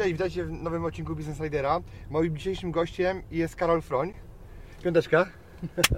Cześć, 0.00 0.12
witajcie 0.12 0.44
w 0.44 0.50
nowym 0.50 0.84
odcinku 0.84 1.16
Business 1.16 1.40
Lidera. 1.40 1.80
Moim 2.10 2.36
dzisiejszym 2.36 2.70
gościem 2.70 3.22
jest 3.30 3.56
Karol 3.56 3.82
Froń. 3.82 4.12
Piąteczka. 4.84 5.26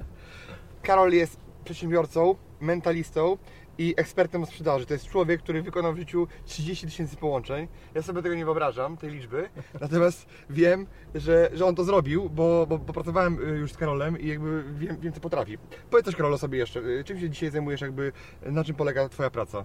Karol 0.82 1.12
jest 1.12 1.40
przedsiębiorcą, 1.64 2.34
mentalistą 2.60 3.38
i 3.78 3.94
ekspertem 3.96 4.42
od 4.42 4.48
sprzedaży. 4.48 4.86
To 4.86 4.94
jest 4.94 5.06
człowiek, 5.06 5.42
który 5.42 5.62
wykonał 5.62 5.94
w 5.94 5.96
życiu 5.96 6.26
30 6.44 6.86
tysięcy 6.86 7.16
połączeń. 7.16 7.68
Ja 7.94 8.02
sobie 8.02 8.22
tego 8.22 8.34
nie 8.34 8.44
wyobrażam, 8.44 8.96
tej 8.96 9.10
liczby. 9.10 9.48
Natomiast 9.80 10.26
wiem, 10.50 10.86
że, 11.14 11.50
że 11.54 11.66
on 11.66 11.74
to 11.74 11.84
zrobił, 11.84 12.30
bo, 12.30 12.66
bo, 12.68 12.78
bo 12.78 12.92
pracowałem 12.92 13.48
y, 13.48 13.58
już 13.58 13.72
z 13.72 13.76
Karolem 13.76 14.20
i 14.20 14.26
jakby 14.28 14.64
wiem, 14.74 14.96
wiem, 15.00 15.12
co 15.12 15.20
potrafi. 15.20 15.58
Powiedz 15.90 16.06
coś 16.06 16.16
Karol 16.16 16.34
o 16.34 16.38
sobie 16.38 16.58
jeszcze. 16.58 16.80
Y, 16.80 17.04
Czym 17.04 17.20
się 17.20 17.30
dzisiaj 17.30 17.50
zajmujesz, 17.50 17.80
jakby 17.80 18.12
na 18.46 18.64
czym 18.64 18.76
polega 18.76 19.08
Twoja 19.08 19.30
praca? 19.30 19.64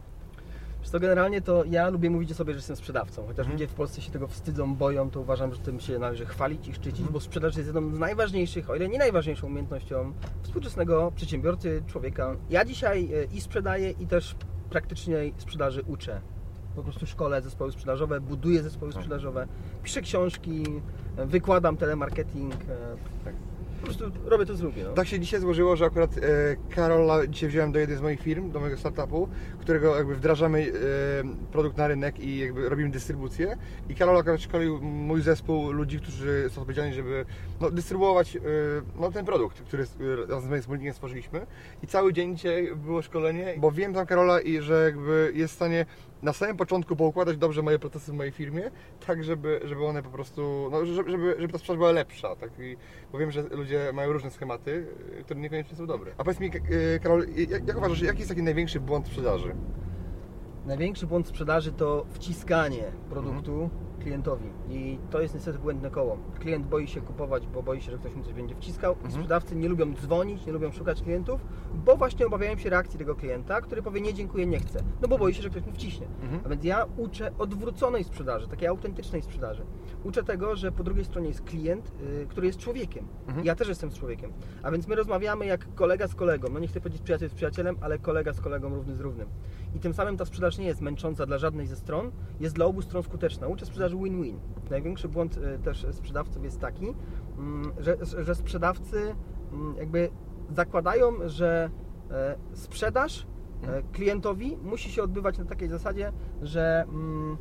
Wiesz 0.87 0.91
co, 0.91 0.99
generalnie 0.99 1.41
to 1.41 1.63
ja 1.65 1.89
lubię 1.89 2.09
mówić 2.09 2.31
o 2.31 2.35
sobie, 2.35 2.53
że 2.53 2.57
jestem 2.57 2.75
sprzedawcą. 2.75 3.21
Chociaż 3.21 3.39
Mhm. 3.39 3.51
ludzie 3.51 3.67
w 3.67 3.73
Polsce 3.73 4.01
się 4.01 4.11
tego 4.11 4.27
wstydzą, 4.27 4.75
boją, 4.75 5.09
to 5.09 5.19
uważam, 5.21 5.53
że 5.53 5.59
tym 5.59 5.79
się 5.79 5.99
należy 5.99 6.25
chwalić 6.25 6.67
i 6.67 6.73
szczycić, 6.73 6.99
Mhm. 6.99 7.13
bo 7.13 7.19
sprzedaż 7.19 7.55
jest 7.57 7.67
jedną 7.67 7.95
z 7.95 7.99
najważniejszych, 7.99 8.69
o 8.69 8.75
ile 8.75 8.89
nie 8.89 8.97
najważniejszą 8.99 9.47
umiejętnością 9.47 10.13
współczesnego 10.43 11.11
przedsiębiorcy, 11.15 11.83
człowieka. 11.87 12.35
Ja 12.49 12.65
dzisiaj 12.65 13.09
e, 13.13 13.23
i 13.35 13.41
sprzedaję, 13.41 13.91
i 13.91 14.07
też 14.07 14.35
praktycznie 14.69 15.17
sprzedaży 15.37 15.83
uczę. 15.87 16.21
Po 16.75 16.83
prostu 16.83 17.05
szkole 17.05 17.41
zespoły 17.41 17.71
sprzedażowe, 17.71 18.21
buduję 18.21 18.63
zespoły 18.63 18.91
Tak. 18.91 19.01
sprzedażowe, 19.01 19.47
piszę 19.83 20.01
książki, 20.01 20.63
e, 21.17 21.25
wykładam 21.25 21.77
telemarketing. 21.77 22.53
e, 22.53 22.57
Tak. 23.25 23.33
Po 23.79 23.85
prostu 23.85 24.11
robię 24.25 24.45
to 24.45 24.55
z 24.55 24.61
lubię. 24.61 24.83
No. 24.83 24.93
Tak 24.93 25.07
się 25.07 25.19
dzisiaj 25.19 25.39
złożyło, 25.39 25.75
że 25.75 25.85
akurat 25.85 26.17
e, 26.17 26.21
Karola 26.75 27.27
dzisiaj 27.27 27.49
wziąłem 27.49 27.71
do 27.71 27.79
jednej 27.79 27.97
z 27.97 28.01
moich 28.01 28.21
firm, 28.21 28.51
do 28.51 28.59
mojego 28.59 28.77
startupu, 28.77 29.29
którego 29.59 29.97
jakby 29.97 30.15
wdrażamy 30.15 30.61
e, 30.61 31.51
produkt 31.51 31.77
na 31.77 31.87
rynek 31.87 32.19
i 32.19 32.39
jakby 32.39 32.69
robimy 32.69 32.89
dystrybucję. 32.89 33.57
I 33.89 33.95
Karol 33.95 34.17
akurat 34.17 34.41
szkolił 34.41 34.81
mój 34.81 35.21
zespół 35.21 35.71
ludzi, 35.71 35.99
którzy 35.99 36.49
są 36.49 36.61
odpowiedzialni, 36.61 36.93
żeby 36.93 37.25
no, 37.61 37.71
dystrybuować 37.71 38.35
e, 38.35 38.39
no, 38.99 39.11
ten 39.11 39.25
produkt, 39.25 39.61
który 39.61 39.83
e, 39.83 40.25
razem 40.25 40.57
z 40.57 40.61
wspólnikiem 40.61 40.93
stworzyliśmy. 40.93 41.45
I 41.83 41.87
cały 41.87 42.13
dzień 42.13 42.35
dzisiaj 42.35 42.75
było 42.75 43.01
szkolenie, 43.01 43.53
bo 43.57 43.71
wiem 43.71 43.93
tam 43.93 44.05
Karola 44.05 44.41
i 44.41 44.61
że 44.61 44.83
jakby 44.83 45.31
jest 45.35 45.53
w 45.53 45.55
stanie 45.55 45.85
na 46.21 46.33
samym 46.33 46.57
początku 46.57 46.95
poukładać 46.95 47.37
dobrze 47.37 47.61
moje 47.61 47.79
procesy 47.79 48.11
w 48.11 48.15
mojej 48.15 48.31
firmie, 48.31 48.71
tak 49.07 49.23
żeby, 49.23 49.59
żeby 49.63 49.85
one 49.85 50.03
po 50.03 50.09
prostu, 50.09 50.69
no, 50.71 50.85
żeby, 50.85 51.35
żeby 51.39 51.53
ta 51.53 51.59
sprzedaż 51.59 51.77
była 51.77 51.91
lepsza, 51.91 52.35
tak? 52.35 52.51
I, 52.59 52.77
bo 53.11 53.17
wiem, 53.17 53.31
że 53.31 53.41
ludzie 53.41 53.66
mają 53.93 54.13
różne 54.13 54.31
schematy, 54.31 54.87
y, 55.19 55.23
które 55.23 55.39
niekoniecznie 55.39 55.77
są 55.77 55.85
dobre. 55.85 56.11
A 56.17 56.23
powiedz 56.23 56.39
mi, 56.39 56.47
y, 56.47 56.99
Karol, 57.03 57.25
jak, 57.49 57.67
jak 57.67 57.77
uważasz, 57.77 58.01
jaki 58.01 58.19
jest 58.19 58.29
taki 58.29 58.43
największy 58.43 58.79
błąd 58.79 59.07
sprzedaży? 59.07 59.55
Największy 60.65 61.07
błąd 61.07 61.27
sprzedaży 61.27 61.71
to 61.71 62.05
wciskanie 62.09 62.83
produktu 63.09 63.69
klientowi 64.07 64.49
i 64.69 64.99
to 65.09 65.21
jest 65.21 65.33
niestety 65.33 65.59
błędne 65.59 65.91
koło. 65.91 66.17
Klient 66.39 66.67
boi 66.67 66.87
się 66.87 67.01
kupować, 67.01 67.47
bo 67.47 67.63
boi 67.63 67.81
się, 67.81 67.91
że 67.91 67.97
ktoś 67.97 68.15
mu 68.15 68.23
coś 68.23 68.33
będzie 68.33 68.55
wciskał. 68.55 68.95
Sprzedawcy 69.09 69.55
nie 69.55 69.69
lubią 69.69 69.93
dzwonić, 69.93 70.45
nie 70.45 70.53
lubią 70.53 70.71
szukać 70.71 71.01
klientów, 71.01 71.41
bo 71.85 71.97
właśnie 71.97 72.27
obawiają 72.27 72.57
się 72.57 72.69
reakcji 72.69 72.99
tego 72.99 73.15
klienta, 73.15 73.61
który 73.61 73.81
powie 73.81 74.01
nie 74.01 74.13
dziękuję, 74.13 74.45
nie 74.45 74.59
chcę. 74.59 74.79
No 75.01 75.07
bo 75.07 75.17
boi 75.17 75.33
się, 75.33 75.41
że 75.41 75.49
ktoś 75.49 75.65
mu 75.65 75.71
wciśnie. 75.71 76.07
Mhm. 76.21 76.41
A 76.45 76.49
więc 76.49 76.63
ja 76.63 76.85
uczę 76.97 77.31
odwróconej 77.37 78.03
sprzedaży, 78.03 78.47
takiej 78.47 78.67
autentycznej 78.67 79.21
sprzedaży. 79.21 79.65
Uczę 80.03 80.23
tego, 80.23 80.55
że 80.55 80.71
po 80.71 80.83
drugiej 80.83 81.05
stronie 81.05 81.27
jest 81.27 81.41
klient, 81.41 81.91
y, 82.01 82.27
który 82.29 82.47
jest 82.47 82.59
człowiekiem. 82.59 83.07
Mhm. 83.27 83.45
Ja 83.45 83.55
też 83.55 83.67
jestem 83.67 83.91
z 83.91 83.97
człowiekiem. 83.99 84.33
A 84.63 84.71
więc 84.71 84.87
my 84.87 84.95
rozmawiamy 84.95 85.45
jak 85.45 85.75
kolega 85.75 86.07
z 86.07 86.15
kolegą. 86.15 86.47
No 86.53 86.59
nie 86.59 86.67
chcę 86.67 86.81
powiedzieć 86.81 87.01
przyjaciel 87.01 87.29
z 87.29 87.33
przyjacielem, 87.33 87.75
ale 87.81 87.99
kolega 87.99 88.33
z 88.33 88.41
kolegą 88.41 88.69
równy 88.69 88.95
z 88.95 88.99
równym. 88.99 89.27
I 89.75 89.79
tym 89.79 89.93
samym 89.93 90.17
ta 90.17 90.25
sprzedaż 90.25 90.57
nie 90.57 90.65
jest 90.65 90.81
męcząca 90.81 91.25
dla 91.25 91.37
żadnej 91.37 91.67
ze 91.67 91.75
stron, 91.75 92.11
jest 92.39 92.55
dla 92.55 92.65
obu 92.65 92.81
stron 92.81 93.03
skuteczna. 93.03 93.47
Uczę 93.47 93.65
sprzedaży 93.65 93.96
win-win. 93.97 94.39
Największy 94.69 95.09
błąd 95.09 95.37
y, 95.37 95.59
też 95.63 95.87
sprzedawców 95.91 96.43
jest 96.43 96.59
taki, 96.59 96.85
mm, 97.37 97.71
że, 97.79 97.97
że 98.01 98.35
sprzedawcy 98.35 99.15
mm, 99.53 99.75
jakby 99.77 100.09
zakładają, 100.55 101.13
że 101.25 101.69
e, 102.11 102.37
sprzedaż 102.53 103.27
e, 103.63 103.83
klientowi 103.93 104.57
musi 104.57 104.91
się 104.91 105.03
odbywać 105.03 105.37
na 105.37 105.45
takiej 105.45 105.69
zasadzie, 105.69 106.11
że 106.41 106.85
mm, 106.89 107.37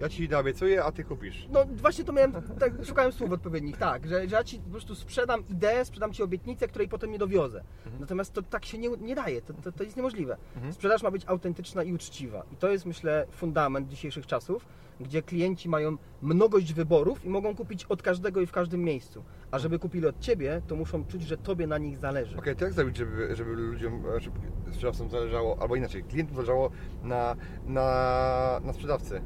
Ja 0.00 0.08
Ci 0.08 0.28
naobiecuję, 0.28 0.84
a 0.84 0.92
Ty 0.92 1.04
kupisz. 1.04 1.46
no 1.50 1.64
właśnie 1.64 2.04
to 2.04 2.12
miałem, 2.12 2.32
tak, 2.32 2.72
szukałem 2.84 3.12
słów 3.12 3.32
odpowiednich, 3.32 3.76
tak, 3.76 4.06
że, 4.06 4.28
że 4.28 4.36
ja 4.36 4.44
Ci 4.44 4.58
po 4.58 4.70
prostu 4.70 4.94
sprzedam 4.94 5.48
ideę, 5.48 5.84
sprzedam 5.84 6.12
Ci 6.12 6.22
obietnicę, 6.22 6.68
której 6.68 6.88
potem 6.88 7.10
nie 7.10 7.18
dowiozę. 7.18 7.64
Natomiast 8.00 8.32
to 8.32 8.42
tak 8.42 8.64
się 8.64 8.78
nie, 8.78 8.88
nie 9.00 9.14
daje, 9.14 9.42
to, 9.42 9.54
to, 9.54 9.72
to 9.72 9.84
jest 9.84 9.96
niemożliwe. 9.96 10.36
Sprzedaż 10.70 11.02
ma 11.02 11.10
być 11.10 11.22
autentyczna 11.26 11.82
i 11.82 11.92
uczciwa. 11.92 12.42
I 12.52 12.56
to 12.56 12.70
jest 12.70 12.86
myślę 12.86 13.26
fundament 13.30 13.88
dzisiejszych 13.88 14.26
czasów, 14.26 14.66
gdzie 15.00 15.22
klienci 15.22 15.68
mają 15.68 15.96
mnogość 16.22 16.72
wyborów 16.74 17.24
i 17.24 17.28
mogą 17.28 17.56
kupić 17.56 17.84
od 17.84 18.02
każdego 18.02 18.40
i 18.40 18.46
w 18.46 18.52
każdym 18.52 18.82
miejscu. 18.82 19.24
A 19.50 19.58
żeby 19.58 19.78
kupili 19.78 20.06
od 20.06 20.20
Ciebie, 20.20 20.62
to 20.66 20.76
muszą 20.76 21.04
czuć, 21.04 21.22
że 21.22 21.36
Tobie 21.36 21.66
na 21.66 21.78
nich 21.78 21.98
zależy. 21.98 22.38
Okej, 22.38 22.56
to 22.56 22.64
jak 22.64 22.74
zrobić, 22.74 22.96
żeby, 22.96 23.36
żeby 23.36 23.50
ludziom, 23.50 24.04
żeby 24.18 24.38
sprzedawcom 24.72 25.10
zależało, 25.10 25.58
albo 25.62 25.76
inaczej, 25.76 26.04
klientom 26.04 26.36
zależało 26.36 26.70
na, 27.02 27.36
na, 27.66 28.60
na 28.64 28.72
sprzedawcy? 28.72 29.20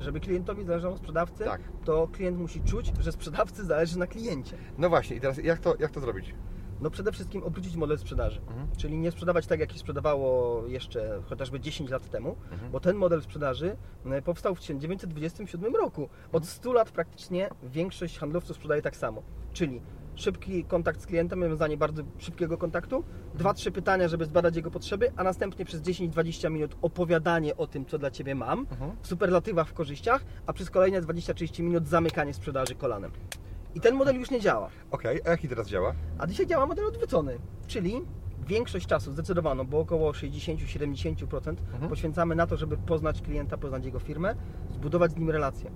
Żeby 0.00 0.20
klientowi 0.20 0.64
zależało 0.64 0.94
na 0.94 0.98
sprzedawcy, 0.98 1.44
Tak. 1.44 1.60
to 1.84 2.08
klient 2.12 2.38
musi 2.38 2.60
czuć, 2.62 2.92
że 3.00 3.12
sprzedawcy 3.12 3.64
zależy 3.64 3.98
na 3.98 4.06
kliencie. 4.06 4.56
No 4.78 4.88
właśnie, 4.88 5.16
i 5.16 5.20
teraz 5.20 5.38
jak 5.38 5.58
to, 5.58 5.74
jak 5.78 5.90
to 5.90 6.00
zrobić? 6.00 6.34
No 6.80 6.90
przede 6.90 7.12
wszystkim 7.12 7.42
obrócić 7.42 7.76
model 7.76 7.98
sprzedaży. 7.98 8.40
Mhm. 8.48 8.68
Czyli 8.76 8.98
nie 8.98 9.10
sprzedawać 9.10 9.46
tak, 9.46 9.60
jak 9.60 9.72
się 9.72 9.78
sprzedawało 9.78 10.62
jeszcze 10.66 11.22
chociażby 11.28 11.60
10 11.60 11.90
lat 11.90 12.10
temu, 12.10 12.36
Mhm. 12.52 12.70
bo 12.72 12.80
ten 12.80 12.96
model 12.96 13.22
sprzedaży 13.22 13.76
e, 14.06 14.22
powstał 14.22 14.54
w 14.54 14.60
1927 14.60 15.76
roku. 15.76 16.08
Od 16.32 16.46
100 16.46 16.72
lat 16.72 16.90
praktycznie 16.90 17.50
większość 17.62 18.18
handlowców 18.18 18.56
sprzedaje 18.56 18.82
tak 18.82 18.96
samo. 18.96 19.22
Czyli 19.52 19.80
szybki 20.22 20.64
kontakt 20.64 21.00
z 21.00 21.06
klientem, 21.06 21.40
nawiązanie 21.40 21.76
bardzo 21.76 22.02
szybkiego 22.18 22.58
kontaktu, 22.58 23.04
dwa, 23.34 23.54
trzy 23.54 23.70
pytania, 23.70 24.08
żeby 24.08 24.24
zbadać 24.24 24.56
jego 24.56 24.70
potrzeby, 24.70 25.12
a 25.16 25.24
następnie 25.24 25.64
przez 25.64 25.82
10-20 25.82 26.50
minut 26.50 26.76
opowiadanie 26.82 27.56
o 27.56 27.66
tym, 27.66 27.86
co 27.86 27.98
dla 27.98 28.10
Ciebie 28.10 28.34
mam, 28.34 28.58
Mhm. 28.70 28.90
w 29.02 29.06
superlatywach, 29.06 29.68
w 29.68 29.72
korzyściach, 29.72 30.24
a 30.46 30.52
przez 30.52 30.70
kolejne 30.70 31.02
20-30 31.02 31.62
minut 31.62 31.86
zamykanie 31.88 32.34
sprzedaży 32.34 32.74
kolanem. 32.74 33.10
I 33.74 33.80
ten 33.80 33.94
model 33.94 34.16
już 34.16 34.30
nie 34.30 34.40
działa. 34.40 34.68
Okej, 34.90 35.20
a 35.26 35.30
jaki 35.30 35.48
teraz 35.48 35.68
działa? 35.68 35.94
A 36.18 36.26
dzisiaj 36.26 36.46
działa 36.46 36.66
model 36.66 36.86
odwrócony, 36.86 37.38
czyli 37.66 38.00
większość 38.48 38.86
czasu 38.86 39.12
zdecydowaną, 39.12 39.66
bo 39.66 39.78
około 39.80 40.12
60-70% 40.12 41.48
Mhm. 41.72 41.88
poświęcamy 41.88 42.34
na 42.34 42.46
to, 42.46 42.56
żeby 42.56 42.76
poznać 42.76 43.22
klienta, 43.22 43.56
poznać 43.56 43.84
jego 43.84 43.98
firmę, 43.98 44.34
zbudować 44.70 45.12
z 45.12 45.16
nim 45.16 45.30
relację. 45.30 45.70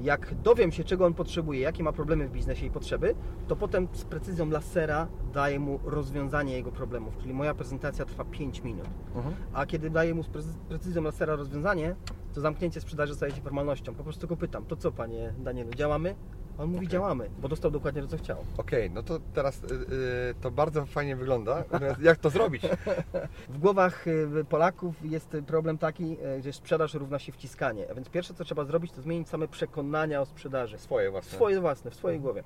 Jak 0.00 0.34
dowiem 0.42 0.72
się, 0.72 0.84
czego 0.84 1.06
on 1.06 1.14
potrzebuje, 1.14 1.60
jakie 1.60 1.82
ma 1.82 1.92
problemy 1.92 2.28
w 2.28 2.32
biznesie 2.32 2.66
i 2.66 2.70
potrzeby, 2.70 3.14
to 3.48 3.56
potem 3.56 3.88
z 3.92 4.04
precyzją 4.04 4.50
lasera 4.50 5.06
daję 5.32 5.60
mu 5.60 5.78
rozwiązanie 5.84 6.52
jego 6.54 6.72
problemów, 6.72 7.16
czyli 7.18 7.34
moja 7.34 7.54
prezentacja 7.54 8.04
trwa 8.04 8.24
5 8.24 8.62
minut. 8.64 8.86
Mhm. 9.14 9.34
A 9.52 9.66
kiedy 9.66 9.90
daję 9.90 10.14
mu 10.14 10.22
z 10.22 10.28
precy- 10.28 10.58
precyzją 10.68 11.02
lasera 11.02 11.36
rozwiązanie, 11.36 11.94
to 12.38 12.42
zamknięcie 12.42 12.80
sprzedaży 12.80 13.14
staje 13.14 13.32
się 13.32 13.40
formalnością. 13.40 13.94
Po 13.94 14.04
prostu 14.04 14.28
go 14.28 14.36
pytam, 14.36 14.64
to 14.64 14.76
co 14.76 14.92
panie 14.92 15.32
Danielu, 15.38 15.70
działamy? 15.70 16.14
On 16.58 16.70
mówi 16.70 16.88
działamy, 16.88 17.30
bo 17.38 17.48
dostał 17.48 17.70
dokładnie 17.70 18.02
to, 18.02 18.08
co 18.08 18.18
chciał. 18.18 18.44
Okej, 18.56 18.90
no 18.90 19.02
to 19.02 19.20
teraz 19.34 19.64
y, 19.64 19.66
y, 19.66 20.34
to 20.40 20.50
bardzo 20.50 20.86
fajnie 20.86 21.16
wygląda. 21.16 21.64
Jak 22.00 22.18
to 22.18 22.30
zrobić? 22.30 22.62
W 23.48 23.58
głowach 23.58 24.06
y, 24.06 24.44
Polaków 24.48 24.94
jest 25.02 25.36
problem 25.46 25.78
taki, 25.78 26.16
y, 26.38 26.42
że 26.42 26.52
sprzedaż 26.52 26.94
równa 26.94 27.18
się 27.18 27.32
wciskanie. 27.32 27.90
A 27.90 27.94
więc 27.94 28.08
pierwsze, 28.08 28.34
co 28.34 28.44
trzeba 28.44 28.64
zrobić, 28.64 28.92
to 28.92 29.02
zmienić 29.02 29.28
same 29.28 29.48
przekonania 29.48 30.20
o 30.20 30.26
sprzedaży. 30.26 30.78
Swoje 30.78 31.10
własne. 31.10 31.32
Swoje 31.32 31.60
własne, 31.60 31.90
w 31.90 31.94
swojej 31.94 32.20
głowie. 32.20 32.44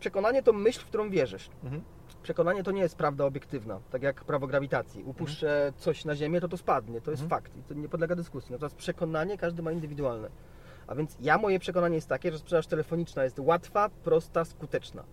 Przekonanie 0.00 0.42
to 0.42 0.52
myśl, 0.52 0.80
w 0.80 0.86
którą 0.86 1.10
wierzysz. 1.10 1.50
Mhm. 1.64 1.82
Przekonanie 2.26 2.62
to 2.62 2.70
nie 2.70 2.82
jest 2.82 2.96
prawda 2.96 3.24
obiektywna, 3.24 3.80
tak 3.90 4.02
jak 4.02 4.24
prawo 4.24 4.46
grawitacji. 4.46 5.02
Upuszczę 5.04 5.72
coś 5.76 6.04
na 6.04 6.16
ziemię, 6.16 6.40
to 6.40 6.48
to 6.48 6.56
spadnie, 6.56 7.00
to 7.00 7.10
jest 7.10 7.22
Mhm. 7.22 7.40
fakt 7.40 7.56
i 7.56 7.62
to 7.62 7.74
nie 7.74 7.88
podlega 7.88 8.16
dyskusji. 8.16 8.52
Natomiast 8.52 8.76
przekonanie 8.76 9.38
każdy 9.38 9.62
ma 9.62 9.72
indywidualne. 9.72 10.28
A 10.86 10.94
więc 10.94 11.16
ja 11.20 11.38
moje 11.38 11.58
przekonanie 11.58 11.94
jest 11.94 12.08
takie, 12.08 12.32
że 12.32 12.38
sprzedaż 12.38 12.66
telefoniczna 12.66 13.24
jest 13.24 13.38
łatwa, 13.38 13.88
prosta, 14.04 14.44
skuteczna. 14.44 15.04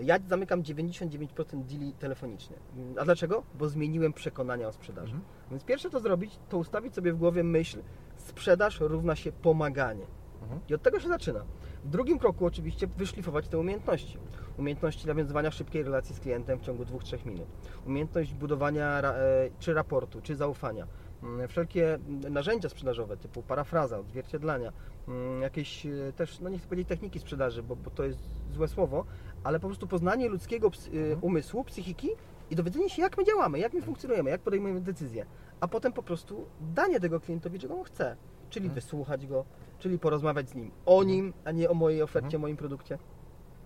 Ja 0.00 0.16
zamykam 0.28 0.62
99% 0.62 1.64
deali 1.64 1.92
telefonicznie. 1.92 2.56
A 3.00 3.04
dlaczego? 3.04 3.42
Bo 3.54 3.68
zmieniłem 3.68 4.12
przekonania 4.12 4.68
o 4.68 4.72
sprzedaży. 4.72 5.14
Mhm. 5.14 5.32
Więc 5.50 5.64
pierwsze 5.64 5.90
to 5.90 6.00
zrobić, 6.00 6.38
to 6.48 6.58
ustawić 6.58 6.94
sobie 6.94 7.12
w 7.12 7.16
głowie 7.16 7.44
myśl, 7.44 7.78
sprzedaż 8.16 8.80
równa 8.80 9.16
się 9.16 9.32
pomaganie. 9.32 10.06
Mhm. 10.42 10.60
I 10.68 10.74
od 10.74 10.82
tego 10.82 11.00
się 11.00 11.08
zaczyna. 11.08 11.44
W 11.84 11.88
drugim 11.88 12.18
kroku 12.18 12.46
oczywiście 12.46 12.86
wyszlifować 12.86 13.48
te 13.48 13.58
umiejętności. 13.58 14.18
Umiejętności 14.64 15.06
nawiązywania 15.06 15.50
szybkiej 15.50 15.82
relacji 15.82 16.14
z 16.14 16.20
klientem 16.20 16.58
w 16.58 16.62
ciągu 16.62 16.84
2-3 16.84 17.26
minut. 17.26 17.46
Umiejętność 17.86 18.34
budowania 18.34 19.02
e, 19.02 19.14
czy 19.58 19.74
raportu, 19.74 20.20
czy 20.22 20.36
zaufania. 20.36 20.86
Mm, 21.22 21.48
Wszelkie 21.48 21.98
narzędzia 22.30 22.68
sprzedażowe 22.68 23.16
typu 23.16 23.42
parafraza, 23.42 23.98
odzwierciedlania, 23.98 24.72
mm, 25.08 25.42
jakieś 25.42 25.86
e, 25.86 25.90
też, 26.16 26.40
no 26.40 26.48
nie 26.48 26.58
chcę 26.58 26.68
powiedzieć 26.68 26.88
techniki 26.88 27.18
sprzedaży, 27.20 27.62
bo, 27.62 27.76
bo 27.76 27.90
to 27.90 28.04
jest 28.04 28.20
złe 28.52 28.68
słowo, 28.68 29.04
ale 29.44 29.60
po 29.60 29.66
prostu 29.66 29.86
poznanie 29.86 30.28
ludzkiego 30.28 30.68
e, 30.68 31.16
umysłu, 31.16 31.64
psychiki 31.64 32.08
i 32.50 32.56
dowiedzenie 32.56 32.90
się, 32.90 33.02
jak 33.02 33.18
my 33.18 33.24
działamy, 33.24 33.58
jak 33.58 33.72
my 33.72 33.82
funkcjonujemy, 33.82 34.30
jak 34.30 34.40
podejmujemy 34.40 34.80
decyzje, 34.80 35.26
a 35.60 35.68
potem 35.68 35.92
po 35.92 36.02
prostu 36.02 36.46
danie 36.60 37.00
tego 37.00 37.20
klientowi, 37.20 37.58
czego 37.58 37.74
on 37.78 37.84
chce, 37.84 38.16
czyli 38.50 38.66
Mhm. 38.66 38.74
wysłuchać 38.74 39.26
go, 39.26 39.44
czyli 39.78 39.98
porozmawiać 39.98 40.48
z 40.48 40.54
nim 40.54 40.70
o 40.86 41.02
nim, 41.04 41.32
a 41.44 41.50
nie 41.52 41.70
o 41.70 41.74
mojej 41.74 42.02
ofercie, 42.02 42.26
Mhm. 42.26 42.40
moim 42.40 42.56
produkcie. 42.56 42.98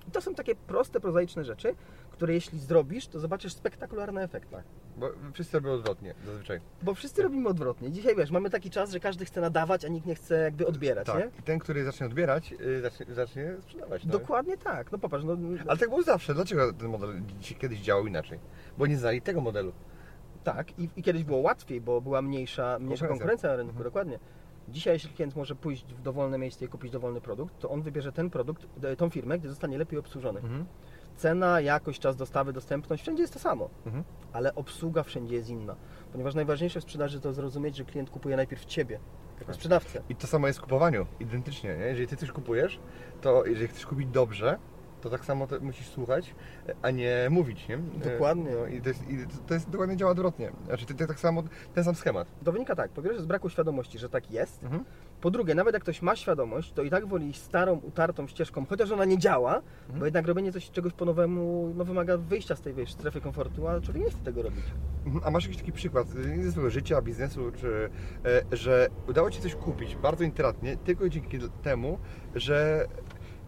I 0.09 0.11
to 0.11 0.21
są 0.21 0.35
takie 0.35 0.55
proste, 0.55 1.01
prozaiczne 1.01 1.45
rzeczy, 1.45 1.75
które 2.11 2.35
jeśli 2.35 2.59
zrobisz, 2.59 3.07
to 3.09 3.21
zobaczysz 3.21 3.53
spektakularny 3.53 4.23
efekt. 4.23 4.49
Bo 4.97 5.11
wszyscy 5.33 5.57
robią 5.59 5.71
odwrotnie, 5.73 6.15
zazwyczaj. 6.27 6.61
Bo 6.83 6.95
wszyscy 6.95 7.23
robimy 7.23 7.49
odwrotnie. 7.49 7.91
Dzisiaj 7.91 8.17
wiesz, 8.17 8.31
mamy 8.31 8.51
taki 8.51 8.71
czas, 8.71 8.91
że 8.91 9.01
każdy 9.01 9.25
chce 9.25 9.41
nadawać, 9.41 9.85
a 9.85 9.89
nikt 9.89 10.07
nie 10.07 10.15
chce 10.15 10.35
jakby 10.39 10.67
odbierać, 10.67 11.07
nie? 11.09 11.13
Tak. 11.15 11.39
I 11.39 11.43
ten, 11.43 11.59
który 11.59 11.85
zacznie 11.85 12.07
odbierać, 12.07 12.53
y, 12.61 12.81
zacznie, 12.81 13.07
zacznie 13.15 13.55
sprzedawać. 13.61 14.05
No. 14.05 14.13
Dokładnie 14.13 14.57
tak. 14.59 14.93
No 14.93 14.99
popatrz, 14.99 15.25
no, 15.25 15.37
Ale 15.69 15.79
tak 15.79 15.89
było 15.89 16.03
zawsze. 16.03 16.35
Dlaczego 16.35 16.73
ten 16.73 16.89
model 16.89 17.23
kiedyś 17.59 17.81
działał 17.81 18.07
inaczej? 18.07 18.39
Bo 18.79 18.87
nie 18.87 18.97
znali 18.99 19.23
tego 19.23 19.41
modelu. 19.41 19.73
Tak, 20.45 20.79
i, 20.79 20.89
i 20.97 21.03
kiedyś 21.03 21.25
było 21.25 21.39
łatwiej, 21.39 21.81
bo 21.81 22.01
była 22.01 22.23
mniejsza, 22.23 22.79
mniejsza 22.79 23.09
Konkurencja. 23.09 23.09
konkurencja 23.09 23.49
na 23.49 23.57
rynku, 23.57 23.71
Mhm. 23.71 23.85
dokładnie. 23.85 24.19
Dzisiaj, 24.69 24.93
jeśli 24.95 25.11
klient 25.11 25.37
może 25.37 25.55
pójść 25.55 25.85
w 25.95 26.03
dowolne 26.03 26.39
miejsce 26.39 26.65
i 26.65 26.69
kupić 26.69 26.93
dowolny 26.93 27.21
produkt, 27.21 27.59
to 27.59 27.71
on 27.71 27.83
wybierze 27.83 28.13
ten 28.13 28.31
produkt, 28.31 28.67
e, 28.83 28.97
tą 28.97 29.11
firmę, 29.11 29.39
gdzie 29.39 29.49
zostanie 29.49 29.79
lepiej 29.79 29.99
obsłużony. 29.99 30.41
Mhm. 30.41 30.67
Cena, 31.17 31.61
jakość, 31.61 32.01
czas 32.01 32.17
dostawy, 32.17 32.53
dostępność, 32.53 33.03
wszędzie 33.03 33.23
jest 33.23 33.33
to 33.33 33.39
samo, 33.39 33.71
Mhm. 33.87 34.05
ale 34.33 34.55
obsługa 34.55 35.03
wszędzie 35.03 35.35
jest 35.35 35.49
inna. 35.49 35.77
Ponieważ 36.13 36.35
najważniejsze 36.35 36.81
w 36.81 36.83
sprzedaży 36.83 37.21
to 37.21 37.33
zrozumieć, 37.33 37.77
że 37.77 37.85
klient 37.85 38.11
kupuje 38.11 38.37
najpierw 38.37 38.65
Ciebie, 38.65 38.99
jako 39.35 39.47
Tak. 39.47 39.55
sprzedawcę. 39.55 40.03
I 40.09 40.17
to 40.17 40.27
samo 40.27 40.47
jest 40.47 40.59
w 40.59 40.63
kupowaniu, 40.63 41.07
identycznie. 41.21 41.77
Nie? 41.77 41.85
Jeżeli 41.85 42.07
ty 42.07 42.17
coś 42.17 42.33
kupujesz, 42.33 42.81
to 43.21 43.45
jeżeli 43.47 43.69
chcesz 43.69 43.87
kupić 43.87 44.09
dobrze, 44.09 44.59
to 45.05 45.11
tak 45.11 45.25
samo 45.25 45.47
to 45.47 45.61
musisz 45.61 45.87
słuchać, 45.89 46.35
a 46.83 46.91
nie 46.91 47.27
mówić, 47.31 47.69
nie? 47.69 47.79
Dokładnie. 48.13 48.51
No, 48.61 48.67
I, 48.67 48.81
to 48.81 48.89
jest, 48.89 49.11
I 49.11 49.19
to- 49.19 49.39
to 49.47 49.55
jest 49.55 49.71
dokładnie 49.71 49.97
działa 49.97 50.11
odwrotnie. 50.13 50.53
Znaczy, 50.67 50.87
ty, 50.87 50.95
ty 50.95 51.07
tak 51.07 51.21
samo, 51.21 51.43
ten 51.75 51.85
sam 51.85 51.95
schemat. 51.95 52.29
To 52.45 52.53
wynika 52.53 52.75
tak, 52.77 52.91
po 52.91 53.03
pierwsze 53.03 53.23
z 53.23 53.27
braku 53.27 53.49
świadomości, 53.49 53.99
że 53.99 54.09
tak 54.09 54.31
jest, 54.31 54.63
Mhm. 54.65 54.85
Po 55.21 55.31
drugie, 55.31 55.55
nawet 55.55 55.75
jak 55.75 55.83
ktoś 55.83 56.03
ma 56.03 56.17
świadomość, 56.17 56.73
to 56.73 56.83
i 56.83 56.91
tak 56.91 57.07
woli 57.07 57.29
iść 57.29 57.41
starą, 57.43 57.73
utartą 57.83 58.27
ścieżką, 58.27 58.67
chociaż 58.69 58.91
ona 58.91 59.05
nie 59.05 59.19
działa, 59.19 59.55
Mhm. 59.57 59.99
bo 59.99 60.05
jednak 60.05 60.27
robienie 60.27 60.53
coś, 60.53 60.71
czegoś 60.71 60.93
po 60.93 61.05
nowemu 61.05 61.73
no, 61.77 61.85
wymaga 61.85 62.17
wyjścia 62.19 62.57
z 62.57 62.61
tej 62.61 62.75
wiesz, 62.75 62.93
strefy 62.93 63.21
komfortu, 63.21 63.69
a 63.69 63.81
człowiek 63.81 64.05
nie 64.05 64.11
chce 64.11 64.19
tego 64.25 64.43
robić. 64.43 64.65
Mhm. 65.07 65.25
A 65.27 65.31
masz 65.31 65.45
jakiś 65.45 65.59
taki 65.59 65.73
przykład 65.73 66.07
y, 66.17 66.45
ze 66.45 66.51
swojego 66.53 66.71
życia, 66.71 67.03
biznesu, 67.03 67.53
czy, 67.57 67.91
e, 68.53 68.57
że 68.57 68.89
udało 69.09 69.31
Ci 69.31 69.41
coś 69.41 69.55
kupić 69.55 69.97
bardzo 69.97 70.25
intratnie 70.25 70.77
tylko 70.77 71.09
dzięki 71.09 71.39
temu, 71.63 71.99
że 72.35 72.87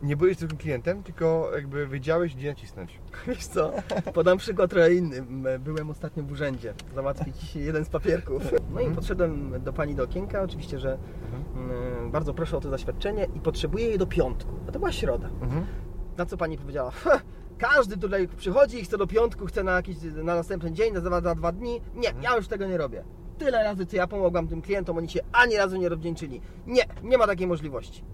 nie 0.02 0.16
byłeś 0.16 0.36
zwykłym 0.36 0.58
klientem, 0.58 1.02
tylko 1.02 1.50
jakby 1.54 1.86
wiedziałeś, 1.86 2.34
gdzie 2.36 2.48
nacisnąć. 2.48 3.00
Wiesz 3.26 3.46
co, 3.46 3.72
podam 4.14 4.38
przykład 4.38 4.70
trochę 4.70 4.94
inny. 4.94 5.22
Byłem 5.58 5.90
ostatnio 5.90 6.22
w 6.22 6.32
urzędzie 6.32 6.74
załatwić 6.94 7.56
jeden 7.56 7.84
z 7.84 7.88
papierków. 7.88 8.42
No 8.74 8.80
i 8.80 8.90
podszedłem 8.90 9.62
do 9.62 9.72
pani 9.72 9.94
do 9.94 10.02
okienka, 10.02 10.42
oczywiście, 10.42 10.78
że 10.78 10.98
mm, 11.54 12.10
bardzo 12.10 12.34
proszę 12.34 12.56
o 12.56 12.60
to 12.60 12.70
zaświadczenie 12.70 13.26
i 13.34 13.40
potrzebuję 13.40 13.88
je 13.88 13.98
do 13.98 14.06
piątku. 14.06 14.50
A 14.68 14.72
to 14.72 14.78
była 14.78 14.92
środa. 14.92 15.28
Mhm. 15.42 15.66
Na 16.16 16.26
co 16.26 16.36
pani 16.36 16.58
powiedziała, 16.58 16.90
"Ha, 16.90 17.20
każdy 17.58 17.96
tutaj 17.96 18.28
przychodzi 18.28 18.78
i 18.80 18.84
chce 18.84 18.98
do 18.98 19.06
piątku, 19.06 19.46
chce 19.46 19.64
na 19.64 19.72
jakiś, 19.72 19.96
na 20.02 20.34
następny 20.34 20.72
dzień, 20.72 20.94
na 20.94 21.00
dwa, 21.00 21.20
na 21.20 21.34
dwa 21.34 21.52
dni. 21.52 21.80
Nie, 21.94 22.08
ja 22.22 22.36
już 22.36 22.48
tego 22.48 22.66
nie 22.66 22.76
robię. 22.76 23.04
Tyle 23.38 23.64
razy, 23.64 23.86
co 23.86 23.96
ja 23.96 24.06
pomogłam 24.06 24.48
tym 24.48 24.62
klientom, 24.62 24.98
oni 24.98 25.08
się 25.08 25.20
ani 25.32 25.56
razu 25.56 25.76
nie 25.76 25.88
rozdzięczyli. 25.88 26.40
Nie, 26.66 26.82
nie 27.02 27.18
ma 27.18 27.26
takiej 27.26 27.46
możliwości. 27.46 28.04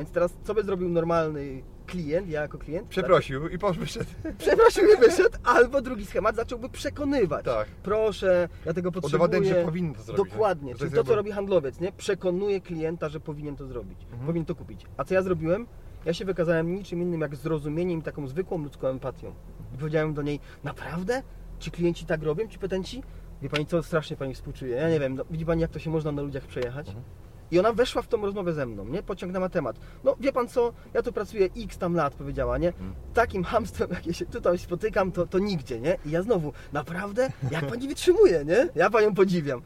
Więc 0.00 0.10
teraz, 0.10 0.32
co 0.44 0.54
by 0.54 0.62
zrobił 0.62 0.88
normalny 0.88 1.62
klient, 1.86 2.28
ja 2.28 2.40
jako 2.42 2.58
klient? 2.58 2.88
Przeprosił 2.88 3.48
i 3.48 3.58
poszedł. 3.58 4.04
Przeprosił 4.38 4.82
i 4.84 4.96
wyszedł, 5.00 5.38
albo 5.44 5.80
drugi 5.80 6.06
schemat 6.06 6.36
zacząłby 6.36 6.68
przekonywać. 6.68 7.44
Tak. 7.44 7.68
Proszę, 7.82 8.48
ja 8.66 8.72
tego 8.74 8.92
potrzebuję. 8.92 9.24
Udowadniać, 9.28 9.56
że 9.56 9.64
powinien 9.64 9.94
to 9.94 10.02
zrobić. 10.02 10.32
Dokładnie, 10.32 10.66
nie? 10.68 10.72
Że 10.74 10.78
czyli 10.78 10.92
to, 10.92 11.04
co 11.04 11.14
robi 11.16 11.30
handlowiec, 11.32 11.80
nie? 11.80 11.92
Przekonuje 11.92 12.60
klienta, 12.60 13.08
że 13.08 13.20
powinien 13.20 13.56
to 13.56 13.66
zrobić, 13.66 13.98
Mhm. 14.04 14.26
powinien 14.26 14.46
to 14.46 14.54
kupić. 14.54 14.86
A 14.96 15.04
co 15.04 15.14
ja 15.14 15.22
zrobiłem? 15.22 15.66
Ja 16.04 16.12
się 16.14 16.24
wykazałem 16.24 16.74
niczym 16.74 17.02
innym 17.02 17.20
jak 17.20 17.36
zrozumieniem 17.36 17.98
i 17.98 18.02
taką 18.02 18.28
zwykłą 18.28 18.58
ludzką 18.62 18.88
empatią. 18.88 19.32
I 19.74 19.78
powiedziałem 19.78 20.14
do 20.14 20.22
niej, 20.22 20.40
naprawdę? 20.64 21.22
Ci 21.58 21.70
klienci 21.70 22.06
tak 22.06 22.22
robią, 22.22 22.48
ci 22.48 22.58
petenci? 22.58 23.02
Wie 23.42 23.48
pani 23.48 23.66
co, 23.66 23.82
strasznie 23.82 24.16
pani 24.16 24.34
współczuje. 24.34 24.76
Ja 24.76 24.90
nie 24.90 25.00
wiem, 25.00 25.14
no, 25.14 25.24
widzi 25.30 25.46
pani 25.46 25.60
jak 25.62 25.70
to 25.70 25.78
się 25.78 25.90
można 25.90 26.12
na 26.12 26.22
ludziach 26.22 26.46
przejechać? 26.46 26.86
Mhm. 26.88 27.04
I 27.50 27.58
ona 27.58 27.72
weszła 27.72 28.02
w 28.02 28.08
tą 28.08 28.22
rozmowę 28.22 28.52
ze 28.52 28.66
mną, 28.66 28.84
nie? 28.84 29.02
Pociągnęła 29.02 29.48
temat. 29.48 29.76
No 30.04 30.16
wie 30.20 30.32
pan 30.32 30.48
co, 30.48 30.72
ja 30.94 31.02
tu 31.02 31.12
pracuję 31.12 31.48
x 31.56 31.78
tam 31.78 31.94
lat, 31.94 32.14
powiedziała, 32.14 32.58
nie? 32.58 32.68
Mhm. 32.68 32.94
Takim 33.14 33.44
hamstwem, 33.44 33.88
jakie 33.94 34.14
się 34.14 34.26
tutaj 34.26 34.58
spotykam, 34.58 35.12
to, 35.12 35.26
to 35.26 35.38
nigdzie, 35.38 35.80
nie? 35.80 35.96
I 36.06 36.10
ja 36.10 36.22
znowu, 36.22 36.52
naprawdę? 36.72 37.28
Jak 37.50 37.66
pani 37.66 37.88
wytrzymuje, 37.88 38.44
nie? 38.44 38.68
Ja 38.74 38.90
panią 38.90 39.14
podziwiam. 39.14 39.62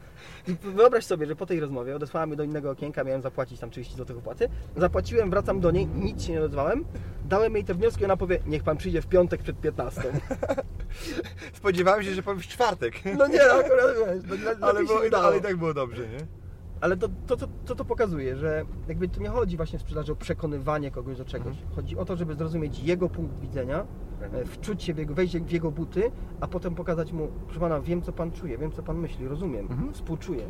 I 0.47 0.55
wyobraź 0.63 1.05
sobie, 1.05 1.25
że 1.25 1.35
po 1.35 1.45
tej 1.45 1.59
rozmowie 1.59 1.95
odesłała 1.95 2.25
mnie 2.25 2.35
do 2.35 2.43
innego 2.43 2.69
okienka, 2.71 3.03
miałem 3.03 3.21
zapłacić 3.21 3.59
tam 3.59 3.69
30 3.69 3.95
zł 3.97 4.17
opłaty. 4.17 4.49
Zapłaciłem, 4.77 5.29
wracam 5.29 5.59
do 5.59 5.71
niej, 5.71 5.87
nic 5.87 6.23
się 6.23 6.31
nie 6.31 6.39
odezwałem. 6.39 6.85
Dałem 7.25 7.55
jej 7.55 7.63
te 7.63 7.73
wnioski, 7.73 8.05
ona 8.05 8.17
powie, 8.17 8.39
niech 8.45 8.63
pan 8.63 8.77
przyjdzie 8.77 9.01
w 9.01 9.07
piątek 9.07 9.43
przed 9.43 9.61
15. 9.61 10.01
Spodziewałem 11.53 12.03
się, 12.03 12.13
że 12.13 12.23
powiem 12.23 12.39
w 12.41 12.47
czwartek. 12.47 12.93
No 13.17 13.27
nie, 13.27 13.43
akurat 13.43 13.95
wiesz, 13.97 14.23
no, 14.27 14.35
le- 14.51 14.57
Ale, 14.61 14.83
było, 14.83 14.99
ale 15.23 15.37
i 15.37 15.41
tak 15.41 15.57
było 15.57 15.73
dobrze, 15.73 16.01
nie? 16.07 16.44
Ale 16.81 16.97
to, 16.97 17.07
to, 17.27 17.37
to, 17.37 17.47
to, 17.65 17.75
to 17.75 17.85
pokazuje, 17.85 18.35
że 18.35 18.65
jakby 18.87 19.07
to 19.07 19.21
nie 19.21 19.29
chodzi 19.29 19.57
właśnie 19.57 19.79
w 19.79 19.81
sprzedaży 19.81 20.11
o 20.11 20.15
przekonywanie 20.15 20.91
kogoś 20.91 21.17
do 21.17 21.25
czegoś. 21.25 21.57
Mhm. 21.57 21.75
Chodzi 21.75 21.97
o 21.97 22.05
to, 22.05 22.15
żeby 22.15 22.35
zrozumieć 22.35 22.79
jego 22.79 23.09
punkt 23.09 23.39
widzenia, 23.39 23.85
Mhm. 24.21 24.43
e, 24.43 24.45
wczuć 24.45 24.83
się 24.83 24.93
w 24.93 24.97
jego, 24.97 25.13
wejść 25.13 25.37
w 25.37 25.51
jego 25.51 25.71
buty, 25.71 26.11
a 26.41 26.47
potem 26.47 26.75
pokazać 26.75 27.11
mu, 27.11 27.27
proszę 27.45 27.59
pana, 27.59 27.81
wiem 27.81 28.01
co 28.01 28.11
pan 28.13 28.31
czuje, 28.31 28.57
wiem 28.57 28.71
co 28.71 28.83
pan 28.83 28.97
myśli, 28.97 29.27
rozumiem, 29.27 29.67
Mhm. 29.71 29.93
współczuję. 29.93 30.49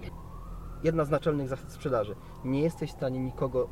Jedna 0.83 1.05
z 1.05 1.09
naczelnych 1.09 1.47
zasad 1.47 1.71
sprzedaży. 1.71 2.15
Nie 2.45 2.61
jesteś 2.61 2.89
w 2.89 2.93
stanie 2.93 3.19
nikogo 3.19 3.67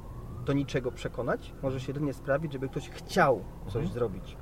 do 0.45 0.53
niczego 0.53 0.91
przekonać, 0.91 1.53
możesz 1.63 1.87
jedynie 1.87 2.13
sprawić, 2.13 2.53
żeby 2.53 2.69
ktoś 2.69 2.89
chciał 2.89 3.41
coś 3.65 3.75
Mhm. 3.75 3.93
zrobić. 3.93 4.37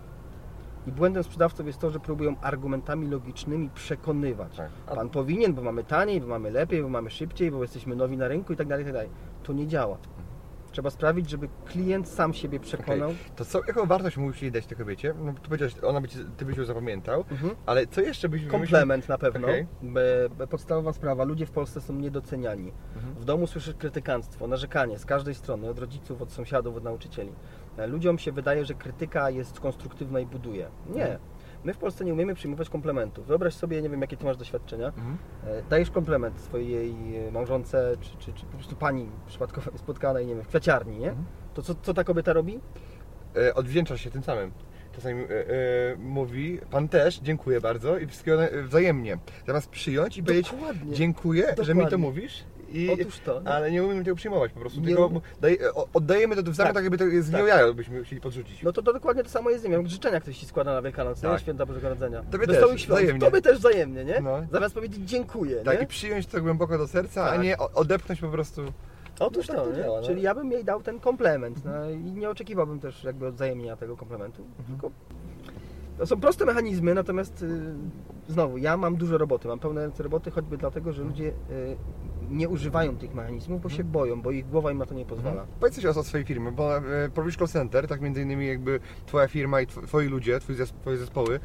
I 0.88 0.92
błędem 0.92 1.24
sprzedawców 1.24 1.68
jest 1.68 1.80
to, 1.80 1.90
że 1.90 2.00
próbują 2.00 2.36
argumentami 2.42 3.08
logicznymi 3.08 3.70
przekonywać. 3.70 4.58
Tak. 4.58 4.70
Pan 4.96 5.10
powinien, 5.10 5.54
bo 5.54 5.62
mamy 5.62 5.84
taniej, 5.84 6.22
bo 6.22 6.28
mamy 6.28 6.52
lepiej, 6.52 6.82
bo 6.84 6.90
mamy 6.90 7.10
szybciej, 7.10 7.52
bo 7.52 7.62
jesteśmy 7.62 7.96
nowi 7.96 8.18
na 8.18 8.28
rynku 8.28 8.54
i 8.54 8.56
tak 8.56 8.68
dalej, 8.68 8.86
tak 8.86 8.94
dalej. 8.94 9.10
To 9.44 9.54
nie 9.54 9.68
działa. 9.68 9.98
Trzeba 10.72 10.90
sprawić, 10.90 11.30
żeby 11.30 11.50
klient 11.66 12.08
sam 12.10 12.34
siebie 12.34 12.60
przekonał. 12.60 13.10
Okej. 13.10 13.22
To 13.36 13.46
co, 13.46 13.60
jaką 13.68 13.86
wartość 13.86 14.18
jej 14.42 14.52
dać 14.52 14.66
tej 14.66 14.78
kobiecie? 14.78 15.14
No, 15.24 15.34
tu 15.34 15.42
powiedziałeś, 15.42 15.76
ona 15.84 16.02
by 16.02 16.08
ty 16.38 16.46
byś 16.46 16.58
ją 16.58 16.66
zapamiętał, 16.66 17.24
Mhm. 17.32 17.56
ale 17.66 17.88
co 17.88 18.02
jeszcze 18.02 18.30
byś? 18.30 18.46
Komplement 18.46 19.10
na 19.10 19.18
pewno. 19.18 19.48
Be- 19.82 20.30
be- 20.38 20.48
Podstawowa 20.48 20.94
sprawa. 20.94 21.24
Ludzie 21.24 21.46
w 21.46 21.52
Polsce 21.52 21.82
są 21.82 21.94
niedoceniani. 21.94 22.72
Mhm. 22.96 23.16
W 23.16 23.26
domu 23.26 23.48
słyszysz 23.48 23.76
krytykanstwo, 23.76 24.48
narzekanie 24.48 25.00
z 25.00 25.06
każdej 25.06 25.36
strony, 25.36 25.70
od 25.70 25.80
rodziców, 25.80 26.22
od 26.22 26.32
sąsiadów, 26.32 26.76
od 26.76 26.84
nauczycieli. 26.84 27.32
E, 27.78 27.88
Ludziom 27.88 28.18
się 28.20 28.32
wydaje, 28.32 28.66
że 28.66 28.74
krytyka 28.74 29.30
jest 29.30 29.60
konstruktywna 29.60 30.20
i 30.20 30.26
buduje. 30.26 30.68
Nie. 30.90 31.02
Mhm. 31.04 31.20
My 31.64 31.74
w 31.74 31.78
Polsce 31.78 32.06
nie 32.06 32.14
umiemy 32.14 32.36
przyjmować 32.36 32.70
komplementów. 32.70 33.28
Wyobraź 33.28 33.54
sobie, 33.54 33.82
nie 33.82 33.90
wiem 33.90 34.02
jakie 34.02 34.18
ty 34.18 34.26
masz 34.26 34.38
doświadczenia, 34.38 34.88
Mhm. 34.88 35.18
E, 35.48 35.64
dajesz 35.70 35.92
komplement 35.92 36.40
swojej 36.40 36.96
e, 37.28 37.32
małżonce, 37.32 37.94
czy, 38.02 38.18
czy, 38.18 38.34
czy 38.34 38.46
po 38.46 38.58
prostu 38.58 38.76
pani 38.76 39.10
przypadkowo 39.28 39.78
spotkanej, 39.78 40.28
nie 40.28 40.36
wiem, 40.36 40.44
w 40.44 40.48
kwiaciarni, 40.48 40.98
nie? 41.00 41.10
Mhm. 41.10 41.26
To 41.54 41.62
co, 41.62 41.76
co 41.76 41.94
ta 41.94 42.04
kobieta 42.04 42.34
robi? 42.34 42.60
E, 43.38 43.54
odwdzięcza 43.56 43.98
się 43.98 44.12
tym 44.12 44.24
samym. 44.24 44.52
Czasami 44.92 45.24
e, 45.24 45.28
e, 45.28 45.96
mówi, 45.98 46.60
pan 46.72 46.88
też, 46.90 47.20
dziękuję 47.20 47.62
bardzo 47.62 47.98
i 47.98 48.08
wszystkiego 48.08 48.38
wzajemnie. 48.68 49.18
Zamiast 49.48 49.70
przyjąć 49.70 50.18
i 50.18 50.24
powiedzieć, 50.24 50.52
Dokładnie. 50.52 50.94
dziękuję, 50.94 51.44
że 51.62 51.74
mi 51.76 51.80
to 51.80 51.86
Dokładnie. 51.86 51.98
mówisz. 51.98 52.44
I, 52.74 52.90
Otóż 53.02 53.20
to. 53.20 53.42
Ale 53.46 53.72
nie 53.72 53.84
umiemy 53.84 54.04
tego 54.04 54.16
przyjmować 54.16 54.52
po 54.54 54.60
prostu, 54.60 54.80
Nie 54.80 54.88
tylko 54.88 55.12
daj, 55.42 55.60
oddajemy 55.94 56.36
to 56.36 56.52
w 56.52 56.56
zamian, 56.56 56.74
Tak. 56.74 56.74
tak 56.74 56.84
jakby 56.84 56.98
to 56.98 57.06
z 57.28 57.32
Tak. 57.32 57.48
jaja 57.48 57.74
byśmy 57.74 58.04
chcieli 58.04 58.22
podrzucić. 58.22 58.64
No 58.64 58.74
to, 58.74 58.82
to 58.82 58.94
dokładnie 58.94 59.24
to 59.24 59.30
samo 59.30 59.50
jest 59.50 59.64
z. 59.64 59.68
Jak 59.70 59.88
życzenia 59.88 60.20
ktoś 60.20 60.38
ci 60.38 60.46
składa 60.46 60.74
na 60.74 60.82
Wielkanoc, 60.82 61.22
Tak. 61.22 61.32
nie? 61.32 61.40
Święta 61.40 61.66
Bożego 61.66 61.84
Narodzenia. 61.84 62.24
Tobie 62.32 62.48
Wesołych 62.48 62.72
też, 62.72 62.82
świąt. 62.82 63.00
wzajemnie. 63.00 63.22
Tobie 63.26 63.42
też 63.42 63.60
wzajemnie, 63.60 64.06
nie? 64.06 64.22
No. 64.22 64.40
Zamiast 64.52 64.76
powiedzieć 64.76 65.10
dziękuję, 65.10 65.56
tak, 65.64 65.78
nie? 65.78 65.84
i 65.84 65.88
przyjąć 65.88 66.28
to 66.28 66.42
głęboko 66.42 66.78
do 66.78 66.88
serca, 66.88 67.24
a 67.24 67.32
Tak. 67.32 67.42
nie 67.44 67.58
o- 67.58 67.72
odepchnąć 67.72 68.22
po 68.22 68.28
prostu. 68.30 68.62
Otóż 69.20 69.48
No 69.48 69.54
tak 69.56 69.64
to, 69.64 69.70
to 69.72 69.78
nie? 69.78 69.84
działa, 69.84 70.02
no. 70.02 70.08
Czyli 70.08 70.22
ja 70.22 70.36
bym 70.36 70.52
jej 70.52 70.64
dał 70.64 70.82
ten 70.82 71.00
komplement 71.00 71.66
no, 71.66 71.90
i 71.90 71.98
nie 71.98 72.30
oczekiwałbym 72.30 72.80
też 72.80 73.04
jakby 73.04 73.28
odwzajemnienia 73.28 73.76
tego 73.76 73.98
komplementu, 73.98 74.44
Mhm. 74.60 74.66
tylko 74.80 74.92
to 75.98 76.06
są 76.06 76.20
proste 76.22 76.46
mechanizmy, 76.46 76.94
natomiast 76.94 77.42
y, 77.44 77.48
znowu, 78.28 78.58
ja 78.58 78.78
mam 78.78 78.96
dużo 78.96 79.18
roboty, 79.18 79.48
mam 79.48 79.60
pełne 79.60 79.82
ręce 79.82 80.04
roboty, 80.04 80.32
choćby 80.32 80.58
dlatego, 80.58 80.94
że 80.94 81.04
ludzie 81.04 81.28
y, 81.28 81.34
nie 82.30 82.50
używają 82.50 82.98
tych 82.98 83.14
mechanizmów, 83.14 83.62
bo 83.62 83.70
się 83.70 83.84
boją, 83.84 84.22
bo 84.22 84.32
ich 84.32 84.50
głowa 84.50 84.72
im 84.72 84.78
na 84.78 84.86
to 84.86 84.94
nie 84.94 85.06
pozwala. 85.06 85.46
Powiedz 85.60 85.76
coś 85.76 85.86
o, 85.86 86.04
swojej 86.04 86.26
firmie, 86.26 86.52
bo 86.52 86.78
e, 86.78 86.82
call 87.36 87.48
center, 87.48 87.88
tak 87.88 88.02
między 88.02 88.22
innymi 88.22 88.48
jakby 88.48 88.80
Twoja 89.06 89.28
firma 89.28 89.62
i 89.62 89.68
tw- 89.68 89.88
Twoi 89.88 90.08
ludzie, 90.08 90.40
twoi 90.40 90.56
Twoje 90.82 90.98
zespoły 90.98 91.40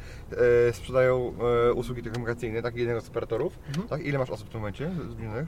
e, 0.67 0.73
sprzedają 0.73 1.33
e, 1.69 1.73
usługi 1.73 2.01
telekomunikacyjne, 2.01 2.61
tak, 2.61 2.75
jednego 2.75 3.01
z 3.01 3.09
operatorów. 3.09 3.59
Mhm. 3.69 3.87
Tak, 3.87 4.01
ile 4.01 4.17
masz 4.17 4.29
osób 4.29 4.47
w 4.47 4.51
tym 4.51 4.59
momencie 4.59 4.91
zmienionych? 5.15 5.47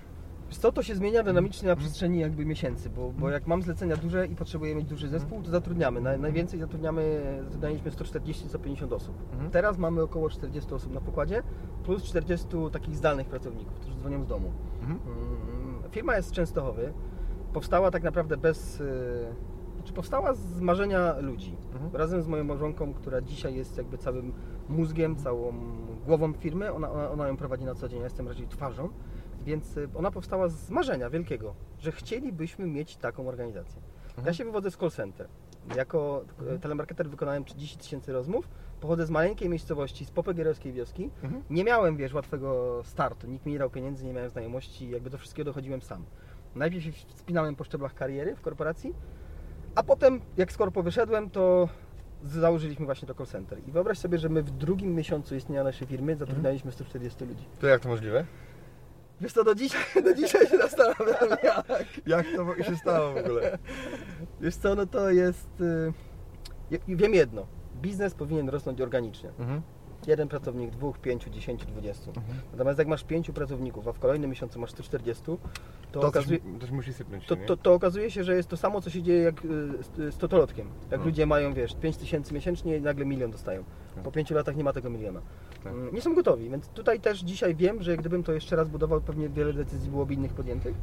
Co 0.50 0.72
to 0.72 0.84
się 0.84 0.96
zmienia 0.96 1.24
dynamicznie 1.24 1.68
na 1.70 1.76
przestrzeni 1.76 2.20
jakby 2.20 2.46
miesięcy, 2.46 2.90
bo, 2.90 3.12
bo 3.12 3.30
jak 3.30 3.48
mam 3.48 3.62
zlecenia 3.62 3.96
duże 3.98 4.28
i 4.28 4.36
potrzebuję 4.36 4.76
mieć 4.76 4.86
duży 4.86 5.08
zespół, 5.10 5.42
to 5.42 5.52
zatrudniamy. 5.52 6.02
Na, 6.02 6.18
najwięcej 6.18 6.60
zatrudniamy, 6.60 7.22
zatrudnialiśmy 7.44 7.92
140-150 7.92 8.94
osób. 8.94 9.16
Mhm. 9.34 9.52
Teraz 9.52 9.78
mamy 9.78 10.02
około 10.02 10.30
40 10.30 10.74
osób 10.74 10.94
na 10.94 11.02
pokładzie, 11.02 11.44
plus 11.84 12.04
40 12.04 12.48
takich 12.72 12.96
zdalnych 12.96 13.28
pracowników, 13.28 13.74
którzy 13.80 13.96
dzwonią 13.98 14.24
z 14.24 14.28
domu. 14.28 14.52
Mhm. 14.82 15.00
Mm, 15.08 15.84
Firma 15.92 16.16
jest 16.16 16.30
z 16.30 16.32
Częstochowy. 16.32 16.94
Powstała 17.54 17.92
tak 17.92 18.04
naprawdę 18.04 18.38
bez. 18.38 18.80
y, 18.82 19.50
Znaczy 19.78 19.94
powstała 19.94 20.34
z 20.34 20.62
marzenia 20.62 21.20
ludzi. 21.20 21.58
Mhm. 21.74 21.96
Razem 21.96 22.22
z 22.22 22.28
moją 22.28 22.44
małżonką, 22.44 22.94
która 22.94 23.22
dzisiaj 23.22 23.56
jest 23.56 23.78
jakby 23.78 23.98
całym 23.98 24.34
mózgiem, 24.70 25.16
całą 25.16 25.54
głową 26.06 26.34
firmy. 26.34 26.74
Ona, 26.74 26.92
ona, 26.92 27.12
ona 27.12 27.28
ją 27.28 27.38
prowadzi 27.38 27.66
na 27.66 27.76
co 27.76 27.88
dzień, 27.90 28.00
ja 28.00 28.04
jestem 28.04 28.28
raczej 28.28 28.48
twarzą. 28.48 28.90
Więc 29.46 29.78
y, 29.78 29.90
ona 29.96 30.12
powstała 30.12 30.48
z 30.48 30.70
marzenia 30.70 31.10
wielkiego, 31.10 31.56
że 31.80 31.92
chcielibyśmy 31.92 32.68
mieć 32.68 32.98
taką 32.98 33.28
organizację. 33.28 33.82
Mhm. 34.08 34.28
Ja 34.28 34.34
się 34.34 34.44
wywodzę 34.44 34.72
z 34.72 34.78
call 34.78 34.92
center. 34.92 35.28
Jako 35.76 36.26
e, 36.56 36.60
telemarketer 36.60 37.10
wykonałem 37.10 37.46
30 37.46 37.78
tysięcy 37.78 38.14
rozmów. 38.14 38.48
Pochodzę 38.82 39.06
z 39.06 39.10
maleńkiej 39.10 39.50
miejscowości, 39.50 40.06
z 40.06 40.12
Popegierowskiej 40.12 40.74
wioski. 40.74 41.10
Mhm. 41.24 41.44
Nie 41.50 41.64
miałem, 41.64 41.98
wiesz, 41.98 42.14
łatwego 42.14 42.82
startu. 42.84 43.28
Nikt 43.28 43.46
mi 43.46 43.52
nie 43.52 43.60
dał 43.60 43.70
pieniędzy, 43.70 44.06
nie 44.06 44.14
miałem 44.14 44.30
znajomości. 44.30 44.90
Jakby 44.90 45.10
do 45.10 45.18
wszystkiego 45.18 45.46
dochodziłem 45.46 45.82
sam. 45.82 46.06
Najpierw 46.56 46.84
się 46.84 46.92
wspinałem 46.92 47.56
po 47.56 47.64
szczeblach 47.64 47.94
kariery 47.94 48.36
w 48.36 48.42
korporacji, 48.42 48.94
a 49.76 49.84
potem, 49.84 50.22
jak 50.38 50.52
z 50.52 50.58
korpo 50.58 50.84
wyszedłem, 50.84 51.30
to 51.30 51.70
założyliśmy 52.24 52.86
właśnie 52.86 53.08
to 53.08 53.16
call 53.16 53.26
center. 53.26 53.60
I 53.68 53.72
wyobraź 53.72 53.98
sobie, 53.98 54.18
że 54.18 54.30
my 54.30 54.44
w 54.44 54.52
drugim 54.52 54.96
miesiącu 54.96 55.36
istnienia 55.36 55.64
naszej 55.64 55.88
firmy 55.88 56.16
zatrudnialiśmy 56.16 56.72
140 56.72 57.26
ludzi. 57.26 57.46
To 57.60 57.68
jak 57.68 57.82
to 57.82 57.90
możliwe? 57.90 58.26
Wiesz 59.22 59.34
co, 59.34 59.44
do 59.44 59.56
dzisiaj, 59.56 59.82
do 60.04 60.14
dzisiaj 60.14 60.48
się 60.48 60.58
zastanawiam, 60.58 61.30
jak. 61.44 61.68
Jak 62.08 62.26
to 62.36 62.64
się 62.64 62.76
stało 62.76 63.14
w 63.14 63.18
ogóle? 63.18 63.58
Wiesz 64.42 64.56
co, 64.56 64.76
no 64.76 64.86
to 64.86 65.10
jest... 65.12 65.62
y, 65.62 65.94
ja- 66.72 66.80
Wiem 66.88 67.14
jedno. 67.14 67.46
Biznes 67.82 68.14
powinien 68.14 68.50
rosnąć 68.50 68.82
organicznie. 68.82 69.30
Mhm. 69.40 69.62
Jeden 70.08 70.28
pracownik, 70.28 70.70
dwóch, 70.72 70.98
pięciu, 71.00 71.30
dziesięciu, 71.30 71.66
dwudziestu. 71.66 72.10
Mhm. 72.10 72.38
Natomiast 72.52 72.80
jak 72.80 72.88
masz 72.88 73.04
pięciu 73.04 73.34
pracowników, 73.34 73.88
a 73.88 73.94
w 73.94 74.00
kolejnym 74.00 74.30
miesiącu 74.30 74.60
masz 74.60 74.72
140, 74.72 75.24
to, 75.24 75.38
To, 75.92 76.08
okazuje, 76.08 76.40
musi 76.72 76.94
sypnąć. 76.94 77.26
to, 77.28 77.36
nie? 77.36 77.46
to, 77.46 77.58
to 77.58 77.74
okazuje 77.74 78.12
się, 78.12 78.24
że 78.24 78.36
jest 78.36 78.50
to 78.50 78.58
samo, 78.58 78.82
co 78.82 78.90
się 78.90 79.02
dzieje 79.04 79.22
jak 79.22 79.46
y, 79.46 79.48
z, 79.84 80.14
z 80.14 80.18
totolotkiem. 80.18 80.68
Jak 80.92 81.00
No. 81.00 81.06
ludzie 81.06 81.26
mają, 81.26 81.54
wiesz, 81.54 81.76
5 81.76 81.98
tysięcy 81.98 82.34
miesięcznie 82.34 82.78
i 82.78 82.82
nagle 82.82 83.06
milion 83.06 83.32
dostają. 83.32 83.64
Po 84.04 84.12
pięciu 84.12 84.36
latach 84.36 84.56
nie 84.56 84.64
ma 84.64 84.74
tego 84.74 84.90
miliona. 84.90 85.22
Tak. 85.64 85.74
Mm, 85.74 85.94
Nie 85.94 86.02
są 86.02 86.16
gotowi, 86.16 86.50
więc 86.50 86.68
tutaj 86.68 87.00
też 87.00 87.20
dzisiaj 87.20 87.56
wiem, 87.56 87.84
że 87.84 87.98
gdybym 87.98 88.24
to 88.24 88.34
jeszcze 88.34 88.56
raz 88.56 88.70
budował, 88.70 89.02
pewnie 89.02 89.30
wiele 89.30 89.54
decyzji 89.54 89.90
byłoby 89.92 90.14
innych 90.14 90.34
podjętych. 90.34 90.76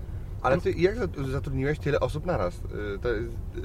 Ale 0.43 0.61
Ty 0.61 0.73
jak 0.73 0.97
zat- 0.97 1.31
zatrudniłeś 1.31 1.79
tyle 1.79 2.01
osób 2.01 2.27
naraz? 2.27 2.55
Y, 2.57 2.99
To 3.03 3.09
jest, 3.09 3.29
y, 3.57 3.61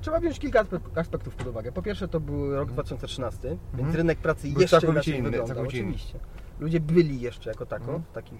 Trzeba 0.00 0.20
wziąć 0.20 0.38
kilka 0.38 0.64
aspe- 0.64 0.98
aspektów 1.00 1.34
pod 1.34 1.46
uwagę. 1.46 1.72
Po 1.72 1.82
pierwsze 1.82 2.08
to 2.08 2.20
był 2.20 2.56
rok 2.56 2.68
2013, 2.72 3.48
więc 3.48 3.58
Mhm. 3.74 3.96
rynek 3.96 4.18
pracy 4.18 4.48
Był 4.48 4.60
jeszcze 4.62 4.86
inaczej 4.86 5.18
inny, 5.18 5.30
wyglądał. 5.30 5.64
Oczywiście. 5.64 6.18
Ludzie 6.60 6.80
byli 6.80 7.20
jeszcze 7.20 7.50
jako 7.50 7.66
tako, 7.66 7.84
Mhm. 7.84 8.02
takim, 8.12 8.38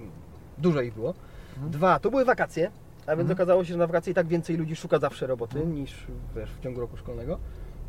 dużo 0.58 0.80
ich 0.80 0.94
było. 0.94 1.14
Mhm. 1.54 1.70
Dwa, 1.72 1.98
to 1.98 2.10
były 2.10 2.24
wakacje, 2.24 2.70
a 3.06 3.10
więc 3.10 3.20
Mhm. 3.20 3.32
okazało 3.36 3.64
się, 3.64 3.72
że 3.72 3.78
na 3.78 3.86
wakacje 3.86 4.10
i 4.10 4.14
tak 4.14 4.26
więcej 4.26 4.56
ludzi 4.56 4.76
szuka 4.76 4.98
zawsze 4.98 5.26
roboty 5.26 5.66
niż 5.66 6.06
wiesz, 6.36 6.50
w 6.50 6.60
ciągu 6.60 6.80
roku 6.80 6.96
szkolnego. 6.96 7.38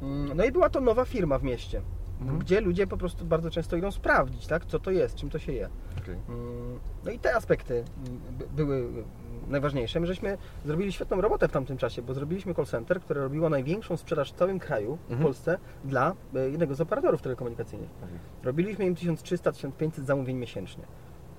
Mm, 0.02 0.38
No 0.38 0.46
i 0.46 0.52
była 0.52 0.70
to 0.70 0.82
nowa 0.82 1.06
firma 1.06 1.40
w 1.40 1.44
mieście, 1.44 1.82
Mhm. 2.22 2.40
gdzie 2.40 2.62
ludzie 2.62 2.88
po 2.88 2.98
prostu 2.98 3.26
bardzo 3.26 3.52
często 3.52 3.76
idą 3.76 3.92
sprawdzić, 3.92 4.48
tak, 4.48 4.66
co 4.66 4.80
to 4.80 4.92
jest, 4.92 5.16
czym 5.16 5.30
to 5.30 5.40
się 5.40 5.52
je. 5.54 5.70
okej. 6.02 6.16
Mm, 6.30 6.80
No 7.06 7.12
i 7.12 7.20
te 7.20 7.36
aspekty 7.36 7.74
mm, 8.08 8.20
by- 8.38 8.48
były 8.56 8.76
mm, 8.78 9.04
najważniejsze. 9.48 10.00
My 10.00 10.08
żeśmy 10.08 10.38
zrobili 10.66 10.92
świetną 10.92 11.22
robotę 11.22 11.48
w 11.48 11.52
tamtym 11.52 11.78
czasie, 11.78 12.02
bo 12.02 12.14
zrobiliśmy 12.14 12.54
call 12.56 12.66
center, 12.66 13.02
które 13.02 13.22
robiło 13.22 13.50
największą 13.50 13.98
sprzedaż 13.98 14.32
w 14.32 14.36
całym 14.36 14.60
kraju, 14.60 14.98
w 15.08 15.12
Mhm. 15.12 15.22
Polsce, 15.24 15.58
dla 15.84 16.14
e, 16.36 16.40
jednego 16.50 16.76
z 16.76 16.82
operatorów 16.82 17.22
telekomunikacyjnych. 17.22 17.90
Okej. 18.04 18.18
Robiliśmy 18.44 18.86
im 18.86 18.96
1300-1500 18.96 19.92
zamówień 20.06 20.38
miesięcznie. 20.38 20.84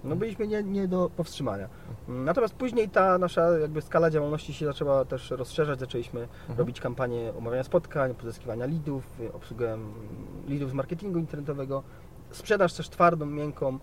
No 0.07 0.17
byliśmy 0.17 0.47
nie, 0.47 0.63
nie 0.63 0.89
do 0.89 1.11
powstrzymania. 1.17 1.69
Natomiast 2.09 2.55
później 2.55 2.89
ta 2.89 3.19
nasza 3.19 3.59
jakby 3.59 3.83
skala 3.83 4.11
działalności 4.11 4.55
się 4.55 4.67
zaczęła 4.67 5.05
też 5.05 5.31
rozszerzać. 5.31 5.81
Zaczęliśmy 5.81 6.29
robić 6.59 6.81
kampanie 6.81 7.33
omawiania 7.39 7.65
spotkań, 7.65 8.15
pozyskiwania 8.15 8.67
leadów, 8.67 9.21
y, 9.21 9.33
obsługę 9.33 9.79
leadów 10.49 10.71
z 10.71 10.75
marketingu 10.75 11.19
internetowego, 11.19 11.83
sprzedaż 12.31 12.75
też 12.75 12.89
twardą, 12.89 13.27
miękką. 13.27 13.79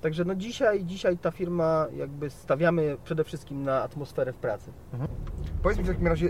Także 0.00 0.24
no 0.24 0.34
dzisiaj, 0.34 0.84
dzisiaj 0.84 1.18
ta 1.18 1.30
firma 1.30 1.86
jakby 1.96 2.30
stawiamy 2.30 2.96
przede 3.04 3.24
wszystkim 3.24 3.62
na 3.62 3.82
atmosferę 3.82 4.32
w 4.32 4.36
pracy. 4.36 4.70
Powiedz 5.62 5.78
mi 5.78 5.84
w 5.84 5.88
takim 5.88 6.06
razie, 6.06 6.28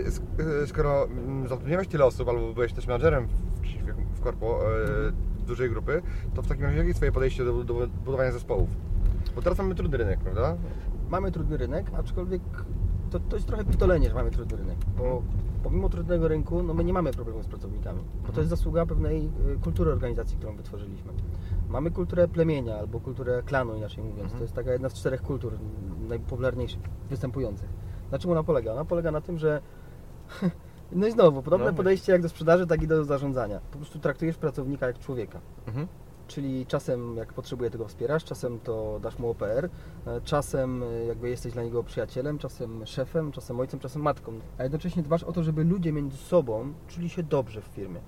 e, 0.63 0.67
skoro 0.67 1.03
mm, 1.03 1.47
zatrudniałeś 1.47 1.87
tyle 1.87 2.05
osób, 2.05 2.29
albo 2.29 2.53
byłeś 2.53 2.73
też 2.73 2.87
menadżerem 2.87 3.27
w, 3.27 3.61
w, 3.61 4.17
w 4.17 4.21
korpo 4.21 4.59
e, 5.07 5.11
dużej 5.47 5.69
grupy, 5.69 6.01
to 6.35 6.41
w 6.41 6.47
takim 6.47 6.63
razie 6.63 6.77
jakie 6.77 6.87
jest 6.87 6.99
Twoje 6.99 7.11
podejście 7.11 7.45
do, 7.45 7.63
do 7.63 7.87
budowania 7.87 8.31
zespołów? 8.31 8.69
Bo 9.35 9.41
teraz 9.41 9.57
mamy 9.57 9.75
trudny 9.75 9.97
rynek, 9.97 10.19
prawda? 10.19 10.57
Mamy 11.09 11.31
trudny 11.31 11.57
rynek, 11.57 11.91
aczkolwiek 11.97 12.41
to, 13.11 13.19
to 13.19 13.35
jest 13.35 13.47
trochę 13.47 13.65
pitolenie, 13.65 14.09
że 14.09 14.15
mamy 14.15 14.31
trudny 14.31 14.57
rynek, 14.57 14.77
bo 14.97 15.21
pomimo 15.63 15.89
trudnego 15.89 16.27
rynku, 16.27 16.63
no 16.63 16.73
my 16.73 16.83
nie 16.83 16.93
mamy 16.93 17.11
problemu 17.11 17.43
z 17.43 17.47
pracownikami, 17.47 18.03
bo 18.27 18.31
to 18.33 18.41
jest 18.41 18.49
zasługa 18.49 18.85
pewnej 18.85 19.25
y, 19.25 19.59
kultury 19.63 19.91
organizacji, 19.91 20.37
którą 20.37 20.55
wytworzyliśmy. 20.55 21.11
Mamy 21.69 21.91
kulturę 21.91 22.27
plemienia 22.27 22.75
albo 22.75 22.99
kulturę 22.99 23.43
klanu, 23.45 23.75
inaczej 23.75 24.03
mówiąc. 24.03 24.21
Mhm. 24.23 24.37
To 24.37 24.43
jest 24.43 24.53
taka 24.53 24.71
jedna 24.71 24.89
z 24.89 24.93
czterech 24.93 25.21
kultur 25.21 25.53
najpopularniejszych, 26.09 26.81
występujących. 27.09 27.69
Na 28.11 28.19
czym 28.19 28.31
ona 28.31 28.43
polega? 28.43 28.71
Ona 28.73 28.85
polega 28.85 29.11
na 29.11 29.21
tym, 29.21 29.37
że 29.37 29.61
no 30.91 31.07
i 31.07 31.11
znowu, 31.11 31.41
podobne 31.43 31.65
No. 31.65 31.73
podejście 31.73 32.11
jak 32.11 32.21
do 32.21 32.29
sprzedaży, 32.29 32.67
tak 32.67 32.81
i 32.83 32.87
do 32.87 33.03
zarządzania. 33.03 33.59
Po 33.71 33.77
prostu 33.77 33.99
traktujesz 33.99 34.37
pracownika 34.37 34.87
jak 34.87 34.99
człowieka. 34.99 35.39
Mhm. 35.67 35.87
Czyli 36.31 36.65
czasem 36.65 37.17
jak 37.17 37.33
potrzebuje 37.33 37.69
tego 37.69 37.87
wspierasz, 37.87 38.23
czasem 38.23 38.59
to 38.59 38.99
dasz 39.01 39.19
mu 39.19 39.29
OPR, 39.29 39.69
e, 40.07 40.21
czasem 40.21 40.83
e, 40.83 41.05
jakby 41.05 41.29
jesteś 41.29 41.53
dla 41.53 41.63
niego 41.63 41.83
przyjacielem, 41.83 42.37
czasem 42.37 42.85
szefem, 42.85 43.31
czasem 43.31 43.59
ojcem, 43.59 43.79
czasem 43.79 44.01
matką. 44.01 44.39
A 44.57 44.63
jednocześnie 44.63 45.03
dbasz 45.03 45.23
o 45.23 45.31
to, 45.31 45.43
żeby 45.43 45.63
ludzie 45.63 45.91
między 45.93 46.17
sobą 46.17 46.73
czuli 46.87 47.09
się 47.09 47.23
dobrze 47.23 47.61
w 47.61 47.65
firmie. 47.65 47.99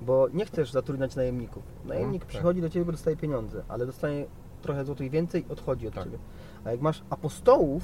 Bo 0.00 0.28
nie 0.32 0.44
chcesz 0.44 0.70
zatrudniać 0.72 1.16
najemników. 1.16 1.62
Najemnik 1.84 2.22
tak. 2.22 2.28
przychodzi 2.28 2.60
do 2.60 2.70
Ciebie, 2.70 2.84
bo 2.84 2.92
dostaje 2.92 3.16
pieniądze, 3.16 3.64
ale 3.68 3.86
dostanie 3.86 4.26
trochę 4.62 4.84
złotych 4.84 5.10
więcej 5.10 5.46
i 5.48 5.52
odchodzi 5.52 5.88
od 5.88 5.94
Tak. 5.94 6.04
Ciebie. 6.04 6.18
A 6.64 6.70
jak 6.70 6.80
masz 6.80 7.02
apostołów, 7.10 7.82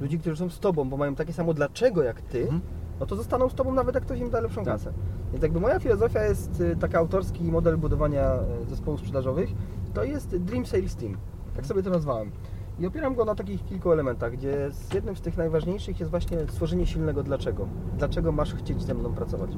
ludzi, 0.00 0.18
którzy 0.18 0.36
są 0.36 0.50
z 0.50 0.60
Tobą, 0.60 0.88
bo 0.90 0.96
mają 0.96 1.14
takie 1.14 1.32
samo 1.32 1.54
dlaczego 1.54 2.02
jak 2.02 2.20
Ty, 2.22 2.42
Mhm. 2.42 2.60
No 3.00 3.06
to 3.06 3.16
zostaną 3.16 3.48
z 3.48 3.54
Tobą 3.54 3.74
nawet 3.74 3.94
jak 3.94 4.04
ktoś 4.04 4.18
im 4.20 4.30
da 4.30 4.40
lepszą 4.40 4.64
Tak. 4.64 4.74
kasę. 4.74 4.92
Więc 5.32 5.42
jakby 5.42 5.60
moja 5.60 5.78
filozofia 5.80 6.24
jest 6.24 6.60
y, 6.60 6.76
taka 6.76 6.98
autorski 6.98 7.44
model 7.44 7.76
budowania 7.78 8.34
y, 8.62 8.70
zespołów 8.70 9.00
sprzedażowych, 9.00 9.50
to 9.94 10.04
jest 10.04 10.36
Dream 10.36 10.66
Sales 10.66 10.96
Team, 10.96 11.16
tak 11.56 11.66
sobie 11.66 11.82
to 11.82 11.90
nazwałem. 11.90 12.30
I 12.78 12.86
opieram 12.86 13.14
go 13.14 13.24
na 13.24 13.34
takich 13.34 13.64
kilku 13.64 13.92
elementach, 13.92 14.32
gdzie 14.32 14.70
z 14.70 14.94
jednym 14.94 15.16
z 15.16 15.20
tych 15.20 15.36
najważniejszych 15.36 16.00
jest 16.00 16.10
właśnie 16.10 16.38
stworzenie 16.48 16.86
silnego 16.86 17.22
dlaczego. 17.22 17.68
Dlaczego 17.98 18.32
masz 18.32 18.54
chcieć 18.54 18.82
ze 18.82 18.94
mną 18.94 19.14
pracować? 19.14 19.50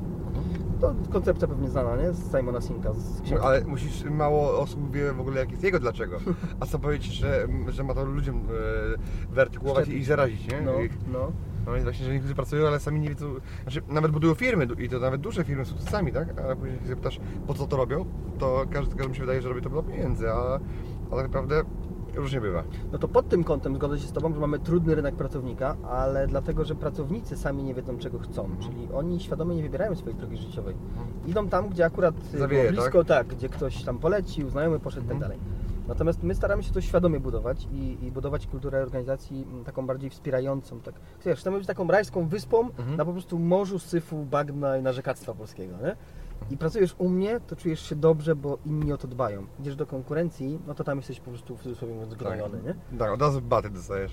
To 0.81 0.95
koncepcja 1.13 1.49
pewnie 1.49 1.69
znana, 1.69 1.97
nie? 1.97 2.13
Z 2.13 2.31
Simona 2.37 2.61
Sinka, 2.61 2.93
z. 2.95 3.31
No, 3.31 3.37
Ale 3.41 3.65
musisz, 3.65 4.05
mało 4.05 4.59
osób 4.61 4.93
wie 4.93 5.13
w 5.13 5.21
ogóle 5.21 5.41
jak 5.41 5.51
jest 5.51 5.63
jego 5.65 5.81
dlaczego. 5.81 6.17
A 6.61 6.67
co 6.67 6.79
powiedzieć, 6.79 7.13
że, 7.13 7.47
że 7.69 7.85
ma 7.85 7.95
to 7.95 8.05
ludziom 8.05 8.37
e, 9.31 9.33
wyartykułować 9.35 9.85
Szczepić. 9.85 10.03
i 10.03 10.05
zarazić, 10.07 10.49
nie? 10.53 10.61
No, 10.61 10.73
no. 11.13 11.33
No 11.67 11.77
i 11.77 11.81
właśnie, 11.81 12.07
że 12.07 12.13
niektórzy 12.13 12.35
pracują, 12.35 12.67
ale 12.67 12.81
sami 12.81 13.01
nie 13.01 13.09
wiedzą, 13.09 13.27
znaczy 13.63 13.83
nawet 13.89 14.11
budują 14.13 14.35
firmy 14.35 14.69
i 14.79 14.89
to 14.89 14.99
nawet 14.99 15.21
duże 15.21 15.45
firmy 15.45 15.65
z 15.65 15.69
sukcesami, 15.69 16.13
tak? 16.13 16.41
Ale 16.41 16.57
później 16.57 16.77
jak 16.79 16.87
zapytasz 16.87 17.21
po 17.47 17.55
co 17.55 17.67
to 17.67 17.77
robią, 17.77 18.05
to 18.39 18.65
każdy, 18.71 18.95
każdemu 18.97 19.15
się 19.15 19.21
wydaje, 19.21 19.43
że 19.43 19.49
robi 19.49 19.63
to 19.63 19.69
dla 19.71 19.83
pieniędzy, 19.83 20.31
a, 20.31 20.61
a 21.11 21.15
tak 21.17 21.23
naprawdę 21.25 21.63
różnie 22.15 22.41
bywa. 22.41 22.65
No 22.93 22.99
to 22.99 23.09
pod 23.09 23.29
tym 23.29 23.45
kątem 23.45 23.75
zgodzę 23.77 23.99
się 23.99 24.07
z 24.07 24.13
Tobą, 24.13 24.35
że 24.35 24.41
mamy 24.41 24.59
trudny 24.59 24.95
rynek 24.95 25.15
pracownika, 25.17 25.77
ale 25.91 26.27
dlatego, 26.27 26.65
że 26.65 26.75
pracownicy 26.75 27.37
sami 27.37 27.63
nie 27.63 27.75
wiedzą 27.75 27.99
czego 27.99 28.19
chcą, 28.19 28.51
czyli 28.61 28.89
oni 28.95 29.21
świadomie 29.21 29.57
nie 29.57 29.63
wybierają 29.63 29.97
swojej 29.97 30.19
drogi 30.19 30.37
życiowej. 30.37 30.75
Idą 31.27 31.49
tam, 31.49 31.69
gdzie 31.69 31.85
akurat 31.85 32.15
Zawieje, 32.39 32.63
było 32.71 32.73
blisko, 32.83 33.05
tak? 33.05 33.27
gdzie 33.27 33.49
ktoś 33.49 33.85
tam 33.85 33.99
polecił, 33.99 34.51
znajomy 34.51 34.81
poszedł 34.81 35.07
i 35.07 35.09
tak 35.09 35.17
Mhm. 35.17 35.31
dalej. 35.33 35.39
Natomiast 35.89 36.23
my 36.23 36.35
staramy 36.35 36.63
się 36.63 36.73
to 36.73 36.81
świadomie 36.81 37.21
budować 37.21 37.69
i, 37.73 37.97
i 38.07 38.13
budować 38.13 38.47
kulturę 38.47 38.83
organizacji 38.83 39.47
taką 39.65 39.87
bardziej 39.87 40.11
wspierającą. 40.11 40.81
Tak. 40.81 40.95
Wiesz, 41.25 41.41
chcemy 41.41 41.59
być 41.59 41.67
taką 41.67 41.89
rajską 41.89 42.29
wyspą 42.29 42.61
Mhm. 42.79 42.97
na 42.97 43.05
po 43.05 43.13
prostu 43.13 43.39
morzu 43.39 43.79
syfu, 43.79 44.25
bagna 44.31 44.77
i 44.77 44.83
narzekactwa 44.83 45.35
polskiego. 45.35 45.75
Nie? 45.83 45.97
I 46.51 46.57
pracujesz 46.57 46.95
u 46.99 47.09
mnie, 47.09 47.41
to 47.47 47.57
czujesz 47.57 47.81
się 47.89 47.97
dobrze, 47.97 48.37
bo 48.37 48.59
inni 48.67 48.93
o 48.93 48.97
to 48.99 49.09
dbają. 49.09 49.47
Idziesz 49.61 49.77
do 49.77 49.87
konkurencji, 49.87 50.59
no 50.67 50.75
to 50.75 50.85
tam 50.85 50.99
jesteś 50.99 51.21
po 51.21 51.31
prostu 51.31 51.57
w 51.57 51.63
cudzysłowie 51.63 51.95
mówiąc 51.95 52.15
gnojony, 52.15 52.59
nie? 52.63 52.99
Tak, 52.99 53.13
od 53.13 53.21
razu 53.23 53.41
baty 53.43 53.71
dostajesz. 53.71 54.13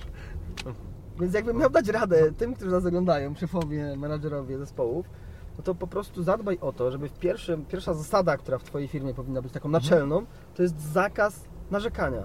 Więc 1.20 1.34
jakbym 1.34 1.58
miał 1.58 1.70
dać 1.70 1.88
radę 1.88 2.32
tym, 2.32 2.54
którzy 2.54 2.72
nas 2.72 2.86
oglądają, 2.86 3.36
szefowie, 3.36 3.96
menadżerowie 3.98 4.58
zespołów, 4.58 5.10
no 5.58 5.64
to 5.64 5.76
po 5.76 5.88
prostu 5.88 6.24
zadbaj 6.24 6.58
o 6.62 6.72
to, 6.74 6.92
żeby 6.92 7.10
w 7.10 7.14
pierwszym, 7.20 7.66
pierwsza 7.66 7.94
zasada, 7.94 8.38
która 8.38 8.58
w 8.58 8.64
Twojej 8.64 8.88
firmie 8.88 9.14
powinna 9.14 9.42
być 9.42 9.52
taką 9.54 9.70
naczelną, 9.70 10.26
to 10.56 10.64
jest 10.64 10.82
zakaz 10.82 11.44
narzekania. 11.72 12.24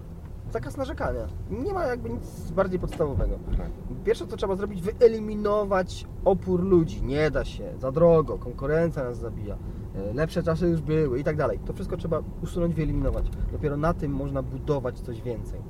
Zakaz 0.53 0.77
narzekania. 0.77 1.27
Nie 1.51 1.73
ma 1.73 1.87
jakby 1.87 2.11
nic 2.11 2.51
bardziej 2.51 2.81
podstawowego. 2.81 3.39
Tak. 3.57 3.71
Pierwsze, 4.05 4.27
co 4.27 4.37
trzeba 4.37 4.57
zrobić, 4.57 4.83
wyeliminować 4.83 6.07
opór 6.25 6.63
ludzi. 6.63 7.03
Nie 7.03 7.31
da 7.31 7.45
się, 7.45 7.73
za 7.81 7.93
drogo, 7.93 8.39
konkurencja 8.39 9.05
nas 9.05 9.19
zabija, 9.19 9.57
e, 9.95 10.15
lepsze 10.15 10.43
czasy 10.43 10.69
już 10.69 10.81
były 10.81 11.21
i 11.21 11.25
tak 11.25 11.37
dalej. 11.37 11.59
To 11.67 11.73
wszystko 11.73 11.97
trzeba 11.97 12.23
usunąć, 12.43 12.75
wyeliminować. 12.75 13.25
Dopiero 13.53 13.77
na 13.77 13.95
tym 13.95 14.13
można 14.13 14.43
budować 14.43 15.01
coś 15.01 15.23
więcej, 15.23 15.61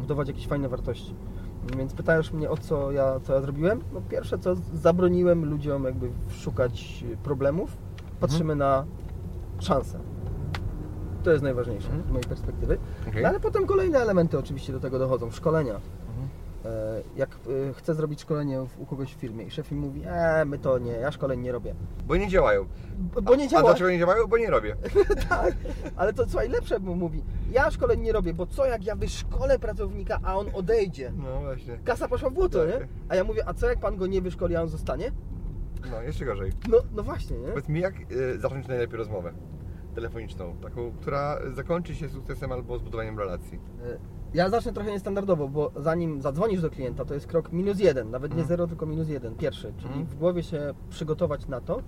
budować 0.00 0.28
jakieś 0.28 0.46
fajne 0.46 0.68
wartości. 0.68 1.14
Więc 1.78 1.94
pytasz 1.94 2.32
mnie 2.32 2.50
o 2.50 2.56
co 2.56 2.92
ja, 2.92 3.20
co 3.20 3.34
ja 3.34 3.40
zrobiłem? 3.40 3.80
No 3.92 4.00
pierwsze 4.08 4.38
co, 4.38 4.54
zabroniłem 4.74 5.44
ludziom 5.44 5.84
jakby 5.84 6.10
szukać 6.30 7.04
problemów, 7.22 7.76
patrzymy 8.20 8.56
na 8.56 8.84
szanse. 9.58 9.98
To 11.24 11.30
jest 11.30 11.42
najważniejsze 11.42 11.86
Mhm. 11.88 12.08
z 12.08 12.10
mojej 12.10 12.24
perspektywy. 12.28 12.78
Okej. 13.08 13.22
No 13.22 13.28
ale 13.28 13.40
potem 13.40 13.66
kolejne 13.66 13.98
elementy 13.98 14.38
oczywiście 14.38 14.72
do 14.72 14.80
tego 14.80 14.98
dochodzą. 14.98 15.30
Szkolenia. 15.30 15.74
Mhm. 15.74 16.28
E, 16.64 17.02
Jak 17.16 17.30
e, 17.70 17.74
chcę 17.74 17.94
zrobić 17.94 18.20
szkolenie 18.20 18.62
u 18.78 18.86
kogoś 18.86 19.14
w 19.14 19.16
firmie 19.18 19.44
i 19.44 19.50
szef 19.50 19.70
mi 19.70 19.78
mówi, 19.78 20.02
e, 20.06 20.44
my 20.44 20.58
to 20.58 20.78
nie, 20.78 20.92
ja 20.92 21.12
szkoleń 21.12 21.40
nie 21.40 21.52
robię. 21.52 21.74
Bo 22.06 22.16
nie 22.16 22.28
działają. 22.28 22.66
Bo- 22.98 23.22
Bo 23.22 23.34
nie 23.34 23.44
A 23.44 23.48
działa. 23.48 23.62
dlaczego 23.62 23.90
nie 23.90 23.98
działają? 23.98 24.26
Bo 24.26 24.38
nie 24.38 24.50
robię. 24.50 24.76
tak, 25.28 25.54
ale 25.96 26.12
to 26.12 26.28
słuchaj, 26.28 26.48
lepsze 26.48 26.78
mu 26.78 26.94
mówi, 26.96 27.24
ja 27.52 27.70
szkoleń 27.70 28.00
nie 28.00 28.12
robię, 28.12 28.34
bo 28.34 28.46
co 28.46 28.66
jak 28.66 28.84
ja 28.84 28.96
wyszkolę 28.96 29.58
pracownika, 29.58 30.18
a 30.22 30.36
on 30.36 30.46
odejdzie? 30.54 31.12
No 31.16 31.40
właśnie. 31.40 31.78
Kasa 31.84 32.08
poszła 32.08 32.30
w 32.30 32.32
błoto, 32.32 32.58
Tak. 32.66 32.68
nie? 32.80 32.88
A 33.08 33.16
ja 33.16 33.24
mówię, 33.24 33.48
a 33.48 33.54
co 33.54 33.68
jak 33.68 33.78
pan 33.80 33.96
go 33.96 34.06
nie 34.06 34.22
wyszkoli, 34.22 34.56
a 34.56 34.62
on 34.62 34.68
zostanie? 34.68 35.12
No, 35.90 36.02
jeszcze 36.02 36.24
gorzej. 36.24 36.52
No, 36.68 36.78
no 36.92 37.02
właśnie, 37.02 37.36
nie? 37.38 37.48
Powiedz 37.48 37.68
mi, 37.68 37.80
jak 37.80 37.94
y, 38.12 38.38
zacząć 38.40 38.68
najlepiej 38.68 38.96
rozmowę 38.98 39.32
telefoniczną, 39.94 40.56
taką, 40.62 40.92
która 41.00 41.38
zakończy 41.52 41.94
się 41.94 42.08
sukcesem 42.08 42.52
albo 42.52 42.78
zbudowaniem 42.78 43.18
relacji? 43.18 43.58
E, 43.84 43.98
Ja 44.34 44.48
zacznę 44.50 44.72
trochę 44.72 44.90
niestandardowo, 44.90 45.48
bo 45.48 45.70
zanim 45.76 46.22
zadzwonisz 46.22 46.60
do 46.62 46.70
klienta, 46.70 47.04
to 47.04 47.14
jest 47.14 47.26
krok 47.26 47.52
minus 47.52 47.78
jeden, 47.80 48.10
nawet 48.10 48.30
nie 48.32 48.40
Mhm. 48.40 48.48
zero, 48.48 48.66
tylko 48.66 48.86
minus 48.86 49.08
jeden, 49.08 49.34
pierwszy. 49.34 49.72
Czyli 49.76 49.88
Mhm. 49.88 50.06
w 50.06 50.14
głowie 50.16 50.42
się 50.42 50.74
przygotować 50.90 51.48
na 51.48 51.60
to, 51.60 51.80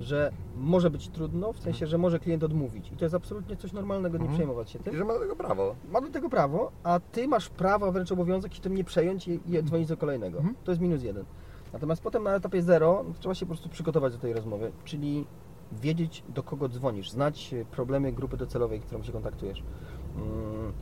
że 0.00 0.32
może 0.56 0.90
być 0.90 1.08
trudno, 1.08 1.52
w 1.52 1.58
sensie, 1.58 1.86
że 1.86 1.98
może 1.98 2.18
klient 2.18 2.44
odmówić. 2.44 2.92
I 2.92 2.96
to 2.96 3.04
jest 3.04 3.14
absolutnie 3.14 3.56
coś 3.56 3.72
normalnego, 3.72 4.16
nie 4.18 4.22
Mhm. 4.22 4.36
przejmować 4.38 4.70
się 4.70 4.78
I 4.78 4.82
tym. 4.82 4.96
że 4.96 5.04
ma 5.04 5.12
do 5.14 5.20
tego 5.20 5.36
prawo. 5.36 5.74
Ma 5.92 6.00
do 6.00 6.08
tego 6.08 6.28
prawo, 6.30 6.72
a 6.82 7.00
ty 7.00 7.28
masz 7.28 7.48
prawo, 7.48 7.92
wręcz 7.92 8.12
obowiązek 8.12 8.54
się 8.54 8.60
tym 8.60 8.74
nie 8.74 8.84
przejąć 8.84 9.28
i, 9.28 9.40
i 9.46 9.62
dzwonić 9.62 9.88
do 9.88 9.96
kolejnego. 9.96 10.38
Mhm. 10.38 10.56
To 10.64 10.70
jest 10.72 10.80
minus 10.82 11.02
jeden. 11.02 11.24
Natomiast 11.72 12.02
potem 12.02 12.22
na 12.22 12.34
etapie 12.34 12.62
zero 12.62 13.04
no, 13.08 13.14
trzeba 13.18 13.34
się 13.34 13.46
po 13.46 13.50
prostu 13.50 13.68
przygotować 13.68 14.12
do 14.12 14.18
tej 14.18 14.32
rozmowy, 14.32 14.72
czyli 14.84 15.26
wiedzieć 15.72 16.22
do 16.28 16.42
kogo 16.42 16.68
dzwonisz, 16.68 17.10
znać 17.10 17.54
e, 17.54 17.64
problemy 17.64 18.12
grupy 18.12 18.36
docelowej, 18.36 18.80
którą 18.80 19.02
się 19.02 19.12
kontaktujesz. 19.12 19.62
Mm, 20.16 20.72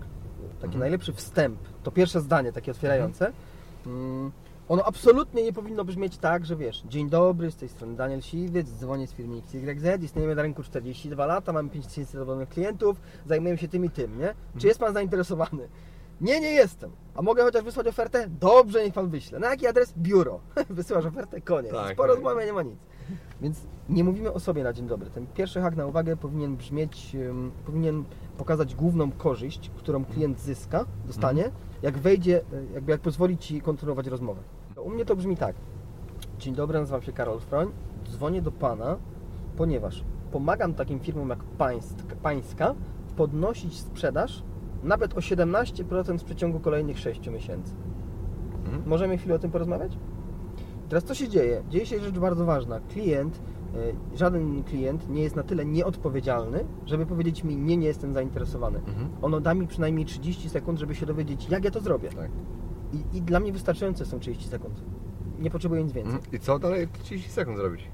Taki 0.54 0.64
Mhm. 0.64 0.80
najlepszy 0.80 1.12
wstęp, 1.12 1.58
to 1.82 1.90
pierwsze 1.90 2.20
zdanie 2.20 2.52
takie 2.52 2.70
otwierające. 2.70 3.32
Mm, 3.86 4.32
Ono 4.68 4.84
absolutnie 4.84 5.42
nie 5.42 5.52
powinno 5.52 5.84
brzmieć 5.84 6.18
tak, 6.18 6.46
że 6.46 6.56
wiesz, 6.56 6.82
dzień 6.88 7.10
dobry, 7.10 7.50
z 7.50 7.56
tej 7.56 7.68
strony 7.68 7.96
Daniel 7.96 8.20
Siwiec, 8.22 8.66
dzwonię 8.68 9.06
z 9.06 9.12
firmy 9.12 9.36
XYZ, 9.38 10.02
istniejemy 10.02 10.34
na 10.34 10.42
rynku 10.42 10.62
42 10.62 11.26
lata, 11.26 11.52
mamy 11.52 11.70
5000 11.70 12.12
zadowolonych 12.12 12.48
klientów, 12.48 13.00
zajmujemy 13.26 13.58
się 13.58 13.68
tym 13.68 13.84
i 13.84 13.90
tym, 13.90 14.18
nie? 14.18 14.34
Czy 14.58 14.66
jest 14.66 14.80
Pan 14.80 14.94
zainteresowany? 14.94 15.68
Nie, 16.20 16.40
nie 16.40 16.50
jestem. 16.50 16.90
A 17.14 17.22
mogę 17.22 17.42
chociaż 17.42 17.64
wysłać 17.64 17.86
ofertę? 17.86 18.26
Dobrze, 18.40 18.84
niech 18.84 18.94
Pan 18.94 19.08
wyśle. 19.08 19.38
Na 19.38 19.50
jaki 19.50 19.66
adres? 19.66 19.94
Biuro. 19.98 20.40
Wysyłasz 20.70 21.06
ofertę? 21.06 21.40
Koniec. 21.40 21.72
Tak, 21.72 21.96
Po 21.96 22.02
tak. 22.08 22.46
nie 22.46 22.52
ma 22.52 22.62
nic. 22.62 22.76
Więc 23.40 23.66
nie 23.88 24.04
mówimy 24.04 24.32
o 24.32 24.40
sobie 24.40 24.64
na 24.64 24.72
dzień 24.72 24.86
dobry. 24.86 25.10
Ten 25.10 25.26
pierwszy 25.26 25.60
hak 25.60 25.76
na 25.76 25.86
uwagę 25.86 26.16
powinien 26.16 26.56
brzmieć, 26.56 27.16
powinien 27.66 28.04
pokazać 28.38 28.74
główną 28.74 29.10
korzyść, 29.12 29.70
którą 29.76 30.04
klient 30.04 30.40
zyska, 30.40 30.84
dostanie, 31.06 31.50
jak 31.82 31.98
wejdzie, 31.98 32.40
y, 32.52 32.66
jakby 32.74 32.92
jak 32.92 33.00
pozwoli 33.00 33.38
Ci 33.38 33.60
kontynuować 33.60 34.06
rozmowę. 34.06 34.40
U 34.84 34.90
mnie 34.90 35.04
to 35.04 35.16
brzmi 35.16 35.36
tak. 35.36 35.56
Dzień 36.38 36.54
dobry, 36.54 36.78
nazywam 36.78 37.02
się 37.02 37.12
Karol 37.12 37.40
Froń. 37.40 37.70
Dzwonię 38.10 38.42
do 38.42 38.52
Pana, 38.52 38.96
ponieważ 39.56 40.04
pomagam 40.32 40.74
takim 40.74 41.00
firmom 41.00 41.28
jak 41.28 41.44
pańsk, 41.44 41.96
Pańska 42.22 42.74
podnosić 43.16 43.80
sprzedaż 43.80 44.42
nawet 44.82 45.12
o 45.14 45.20
17% 45.20 46.18
w 46.18 46.24
przeciągu 46.24 46.60
kolejnych 46.60 46.98
6 46.98 47.30
miesięcy. 47.30 47.72
Mhm. 48.64 48.82
Możemy 48.86 49.18
chwilę 49.18 49.34
o 49.34 49.38
tym 49.38 49.50
porozmawiać? 49.50 49.92
Teraz 50.88 51.04
co 51.04 51.14
się 51.14 51.28
dzieje? 51.28 51.62
Dzieje 51.68 51.86
się 51.86 52.00
rzecz 52.00 52.18
bardzo 52.18 52.44
ważna. 52.44 52.80
Klient, 52.80 53.40
y, 54.14 54.16
żaden 54.18 54.64
klient 54.64 55.08
nie 55.08 55.22
jest 55.22 55.36
na 55.36 55.42
tyle 55.42 55.64
nieodpowiedzialny, 55.64 56.64
żeby 56.86 57.06
powiedzieć 57.06 57.44
mi 57.44 57.56
nie, 57.56 57.76
nie 57.76 57.86
jestem 57.86 58.12
zainteresowany. 58.14 58.78
Mhm. 58.78 59.08
Ono 59.22 59.40
da 59.40 59.54
mi 59.54 59.66
przynajmniej 59.66 60.06
30 60.06 60.48
sekund, 60.50 60.78
żeby 60.78 60.94
się 60.94 61.06
dowiedzieć, 61.06 61.48
jak 61.48 61.64
ja 61.64 61.70
to 61.70 61.80
zrobię. 61.80 62.08
Tak. 62.08 62.30
I, 62.92 63.16
I 63.16 63.22
dla 63.22 63.40
mnie 63.40 63.52
wystarczające 63.52 64.06
są 64.06 64.18
30 64.20 64.48
sekund. 64.48 64.82
Nie 65.38 65.50
potrzebuję 65.50 65.84
nic 65.84 65.92
więcej. 65.92 66.14
Mhm. 66.14 66.32
I 66.34 66.38
co 66.40 66.58
dalej 66.58 66.88
30 67.02 67.30
sekund 67.30 67.56
zrobić? 67.58 67.88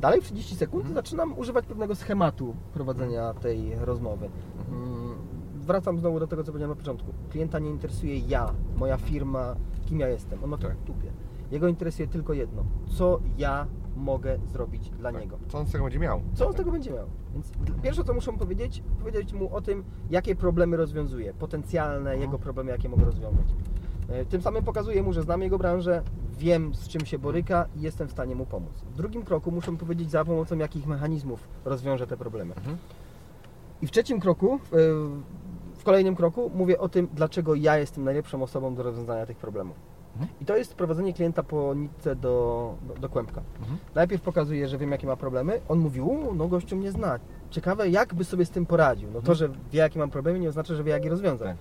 Dalej 0.00 0.20
w 0.20 0.24
30 0.24 0.56
sekund 0.56 0.80
Mhm. 0.84 0.94
zaczynam 0.94 1.38
używać 1.38 1.66
pewnego 1.66 1.94
schematu 1.94 2.54
prowadzenia 2.74 3.34
tej 3.34 3.74
rozmowy. 3.80 4.30
Mm, 4.68 5.16
Wracam 5.54 5.98
znowu 5.98 6.20
do 6.20 6.26
tego, 6.26 6.44
co 6.44 6.52
powiedziałem 6.52 6.70
na 6.76 6.82
początku. 6.82 7.12
Klienta 7.30 7.58
nie 7.58 7.70
interesuje 7.70 8.18
ja, 8.18 8.54
moja 8.76 8.96
firma, 8.96 9.56
kim 9.86 10.00
ja 10.00 10.08
jestem. 10.08 10.44
On 10.44 10.50
ma 10.50 10.56
to 10.56 10.68
Tak. 10.68 10.76
w 10.76 10.84
dupie. 10.84 11.10
Jego 11.50 11.68
interesuje 11.68 12.08
tylko 12.08 12.32
jedno. 12.32 12.64
Co 12.98 13.20
ja 13.38 13.66
mogę 13.96 14.38
zrobić 14.52 14.90
dla 14.90 15.12
Tak. 15.12 15.20
niego. 15.20 15.38
Co 15.48 15.58
on 15.58 15.66
z 15.66 15.72
tego 15.72 15.84
będzie 15.84 15.98
miał? 15.98 16.20
Co 16.34 16.46
on 16.46 16.52
z 16.52 16.56
tego 16.56 16.72
będzie 16.72 16.90
miał? 16.90 17.06
Więc 17.34 17.52
pierwsze, 17.82 18.04
co 18.04 18.14
muszę 18.14 18.32
mu 18.32 18.38
powiedzieć, 18.38 18.82
powiedzieć 18.98 19.32
mu 19.32 19.54
o 19.54 19.60
tym, 19.60 19.84
jakie 20.10 20.34
problemy 20.36 20.76
rozwiązuje, 20.76 21.34
potencjalne 21.34 22.10
Mhm. 22.10 22.20
jego 22.20 22.38
problemy, 22.38 22.70
jakie 22.72 22.88
mogę 22.88 23.04
rozwiązać. 23.04 23.46
E, 24.08 24.24
Tym 24.24 24.42
samym 24.42 24.64
pokazuję 24.64 25.02
mu, 25.02 25.12
że 25.12 25.22
znam 25.22 25.42
jego 25.42 25.58
branżę, 25.58 26.02
wiem 26.38 26.74
z 26.74 26.88
czym 26.88 27.06
się 27.06 27.18
boryka 27.18 27.66
i 27.76 27.80
jestem 27.80 28.08
w 28.08 28.10
stanie 28.12 28.34
mu 28.34 28.46
pomóc. 28.46 28.72
W 28.92 28.96
drugim 28.96 29.22
kroku 29.24 29.50
muszę 29.50 29.70
mu 29.72 29.78
powiedzieć, 29.78 30.10
za 30.10 30.24
pomocą 30.24 30.58
jakich 30.58 30.86
mechanizmów 30.86 31.48
rozwiąże 31.64 32.06
te 32.06 32.16
problemy. 32.16 32.54
Mhm. 32.54 32.76
I 33.82 33.86
w 33.86 33.90
trzecim 33.90 34.20
kroku, 34.20 34.58
w 35.76 35.84
kolejnym 35.84 36.16
kroku 36.16 36.50
mówię 36.54 36.78
o 36.78 36.88
tym, 36.88 37.08
dlaczego 37.14 37.54
ja 37.54 37.78
jestem 37.78 38.04
najlepszą 38.04 38.42
osobą 38.42 38.74
do 38.74 38.82
rozwiązania 38.82 39.26
tych 39.26 39.36
problemów. 39.36 39.76
Mhm. 40.20 40.28
I 40.40 40.44
to 40.44 40.56
jest 40.56 40.74
prowadzenie 40.74 41.12
klienta 41.12 41.42
po 41.42 41.74
nitce 41.74 42.16
do, 42.16 42.74
do, 42.88 42.94
do 42.94 43.08
kłębka. 43.08 43.42
Mhm. 43.60 43.78
Najpierw 43.94 44.22
pokazuje, 44.22 44.68
że 44.68 44.78
wiem 44.78 44.92
jakie 44.92 45.06
ma 45.06 45.16
problemy. 45.16 45.60
On 45.68 45.78
mówi, 45.78 46.00
u, 46.00 46.34
no 46.34 46.48
gościu 46.48 46.76
mnie 46.76 46.92
zna. 46.92 47.18
Ciekawe, 47.50 47.88
jak 47.88 48.14
by 48.14 48.24
sobie 48.24 48.44
z 48.44 48.50
tym 48.50 48.66
poradził. 48.66 49.10
No 49.10 49.22
to, 49.22 49.34
że 49.34 49.48
wie 49.48 49.78
jakie 49.78 49.98
mam 49.98 50.10
problemy, 50.10 50.38
nie 50.38 50.48
oznacza, 50.48 50.74
że 50.74 50.84
wie 50.84 50.92
jak 50.92 51.04
je 51.04 51.10
rozwiązać. 51.10 51.48
Tak. 51.48 51.56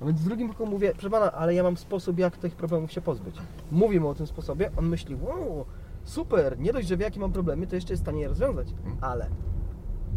No 0.00 0.06
więc 0.06 0.24
drugim 0.24 0.48
kroku 0.48 0.66
mówię, 0.66 0.92
proszę 0.92 1.10
pana, 1.10 1.32
ale 1.32 1.54
ja 1.54 1.62
mam 1.62 1.76
sposób, 1.76 2.18
jak 2.18 2.36
tych 2.36 2.54
problemów 2.54 2.92
się 2.92 3.00
pozbyć. 3.00 3.36
Mówię 3.70 4.00
mu 4.00 4.08
o 4.08 4.14
tym 4.14 4.26
sposobie, 4.26 4.70
on 4.76 4.88
myśli, 4.88 5.16
wow, 5.22 5.64
super, 6.04 6.58
nie 6.58 6.72
dość, 6.72 6.88
że 6.88 6.96
wie 6.96 7.04
jakie 7.04 7.20
mam 7.20 7.32
problemy, 7.32 7.66
to 7.66 7.74
jeszcze 7.74 7.92
jest 7.92 8.02
w 8.02 8.06
stanie 8.06 8.20
je 8.20 8.28
rozwiązać. 8.28 8.68
Mhm. 8.70 8.96
Ale 9.00 9.26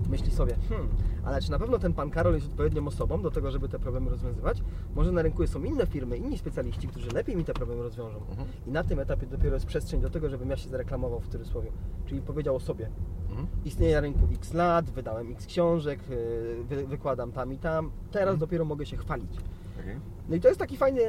myśli 0.09 0.31
sobie, 0.31 0.55
hmm, 0.69 0.87
ale 1.23 1.41
czy 1.41 1.51
na 1.51 1.59
pewno 1.59 1.79
ten 1.79 1.93
pan 1.93 2.09
Karol 2.09 2.33
jest 2.33 2.47
odpowiednią 2.47 2.87
osobą 2.87 3.21
do 3.21 3.31
tego, 3.31 3.51
żeby 3.51 3.69
te 3.69 3.79
problemy 3.79 4.09
rozwiązywać? 4.09 4.63
Może 4.95 5.11
na 5.11 5.21
rynku 5.21 5.47
są 5.47 5.63
inne 5.63 5.85
firmy, 5.87 6.17
inni 6.17 6.37
specjaliści, 6.37 6.87
którzy 6.87 7.09
lepiej 7.11 7.35
mi 7.35 7.45
te 7.45 7.53
problemy 7.53 7.83
rozwiążą. 7.83 8.17
Mhm. 8.29 8.47
I 8.67 8.71
na 8.71 8.83
tym 8.83 8.99
etapie 8.99 9.25
dopiero 9.27 9.53
jest 9.53 9.65
przestrzeń 9.65 10.01
do 10.01 10.09
tego, 10.09 10.29
żebym 10.29 10.49
ja 10.49 10.57
się 10.57 10.69
zareklamował 10.69 11.19
w 11.19 11.27
cudzysłowie. 11.27 11.71
Czyli 12.05 12.21
powiedział 12.21 12.55
o 12.55 12.59
sobie. 12.59 12.89
Mhm. 13.29 13.47
Istnieje 13.65 13.95
na 13.95 14.01
rynku 14.01 14.19
x 14.33 14.53
lat, 14.53 14.89
wydałem 14.89 15.31
x 15.31 15.45
książek, 15.45 15.99
yy, 16.09 16.63
wy, 16.63 16.87
wykładam 16.87 17.31
tam 17.31 17.53
i 17.53 17.57
tam. 17.57 17.91
Teraz 18.11 18.33
Mhm. 18.33 18.39
dopiero 18.39 18.65
mogę 18.65 18.85
się 18.85 18.97
chwalić. 18.97 19.37
Okej. 19.83 19.99
No 20.29 20.35
i 20.35 20.39
to 20.39 20.47
jest 20.47 20.59
taki 20.59 20.77
fajny 20.77 21.01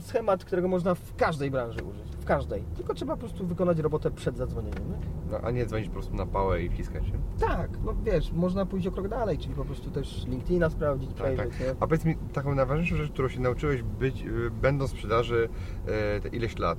schemat, 0.00 0.44
którego 0.44 0.68
można 0.68 0.94
w 0.94 1.16
każdej 1.16 1.50
branży 1.50 1.78
użyć. 1.84 2.02
W 2.20 2.24
każdej. 2.24 2.62
Tylko 2.76 2.94
trzeba 2.94 3.12
po 3.16 3.20
prostu 3.20 3.46
wykonać 3.46 3.78
robotę 3.78 4.10
przed 4.10 4.36
zadzwonieniem. 4.36 4.82
Nie? 4.90 4.96
No, 5.30 5.38
a 5.42 5.50
nie 5.50 5.66
dzwonić 5.66 5.86
po 5.88 5.92
prostu 5.92 6.14
na 6.14 6.26
pałę 6.26 6.62
i 6.62 6.68
wciskać 6.70 7.06
się. 7.06 7.12
Tak, 7.40 7.70
no 7.84 7.94
wiesz, 8.04 8.32
można 8.32 8.66
pójść 8.66 8.86
o 8.86 8.92
krok 8.92 9.08
dalej, 9.08 9.38
czyli 9.38 9.54
po 9.54 9.64
prostu 9.64 9.90
też 9.90 10.26
LinkedIna 10.26 10.70
sprawdzić, 10.70 11.08
Tak, 11.10 11.18
tak. 11.18 11.48
przejrzeć. 11.48 11.60
Nie? 11.60 11.70
A 11.80 11.86
powiedz 11.86 12.04
mi, 12.04 12.16
taką 12.32 12.54
najważniejszą 12.54 12.96
rzecz, 12.96 13.12
którą 13.12 13.28
się 13.28 13.40
nauczyłeś 13.40 13.82
być, 13.82 14.22
y, 14.22 14.50
będąc 14.62 14.90
w 14.90 14.94
sprzedaży 14.94 15.48
e, 15.86 16.20
te 16.20 16.28
ileś 16.28 16.58
lat. 16.58 16.78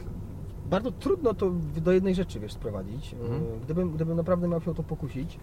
Bardzo 0.69 0.91
trudno 0.91 1.33
to 1.33 1.51
do 1.77 1.91
jednej 1.91 2.15
rzeczy, 2.15 2.39
wiesz, 2.39 2.53
sprowadzić. 2.53 3.13
Mhm. 3.21 3.43
Yy, 3.43 3.59
Gdybym, 3.63 3.91
gdybym 3.91 4.17
naprawdę 4.17 4.47
miał 4.47 4.61
się 4.61 4.71
o 4.71 4.73
to 4.73 4.83
pokusić, 4.83 5.39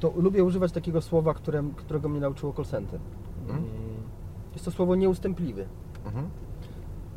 to 0.00 0.12
lubię 0.16 0.44
używać 0.44 0.72
takiego 0.72 1.00
słowa, 1.00 1.34
które, 1.34 1.64
którego 1.76 2.08
mnie 2.08 2.20
nauczyło 2.20 2.52
call 2.52 2.64
center. 2.64 3.00
Mhm. 3.48 3.64
Jest 4.54 4.64
to 4.64 4.70
słowo 4.70 4.94
nieustępliwy. 4.94 5.66
Mhm. 6.06 6.28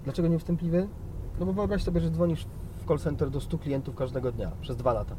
Dlaczego 0.04 0.28
nieustępliwy? 0.28 0.88
No 1.40 1.46
bo 1.46 1.54
wyobraź 1.54 1.84
sobie, 1.84 2.02
że 2.02 2.12
dzwonisz 2.12 2.46
w 2.78 2.88
call 2.88 3.00
center 3.00 3.30
do 3.30 3.42
100 3.42 3.58
klientów 3.58 3.96
każdego 3.96 4.32
dnia 4.32 4.52
przez 4.62 4.78
dwa 4.78 4.94
lata. 4.94 5.16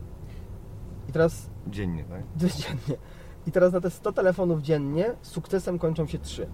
I 1.09 1.13
teraz 1.13 1.51
Dziennie, 1.67 2.05
tak? 2.05 2.23
dziennie. 2.37 3.01
I 3.47 3.53
teraz 3.53 3.73
na 3.73 3.81
te 3.81 3.91
100 3.91 4.13
telefonów 4.13 4.63
dziennie 4.63 5.15
z 5.23 5.29
sukcesem 5.29 5.79
kończą 5.79 6.07
się 6.07 6.19
3. 6.19 6.47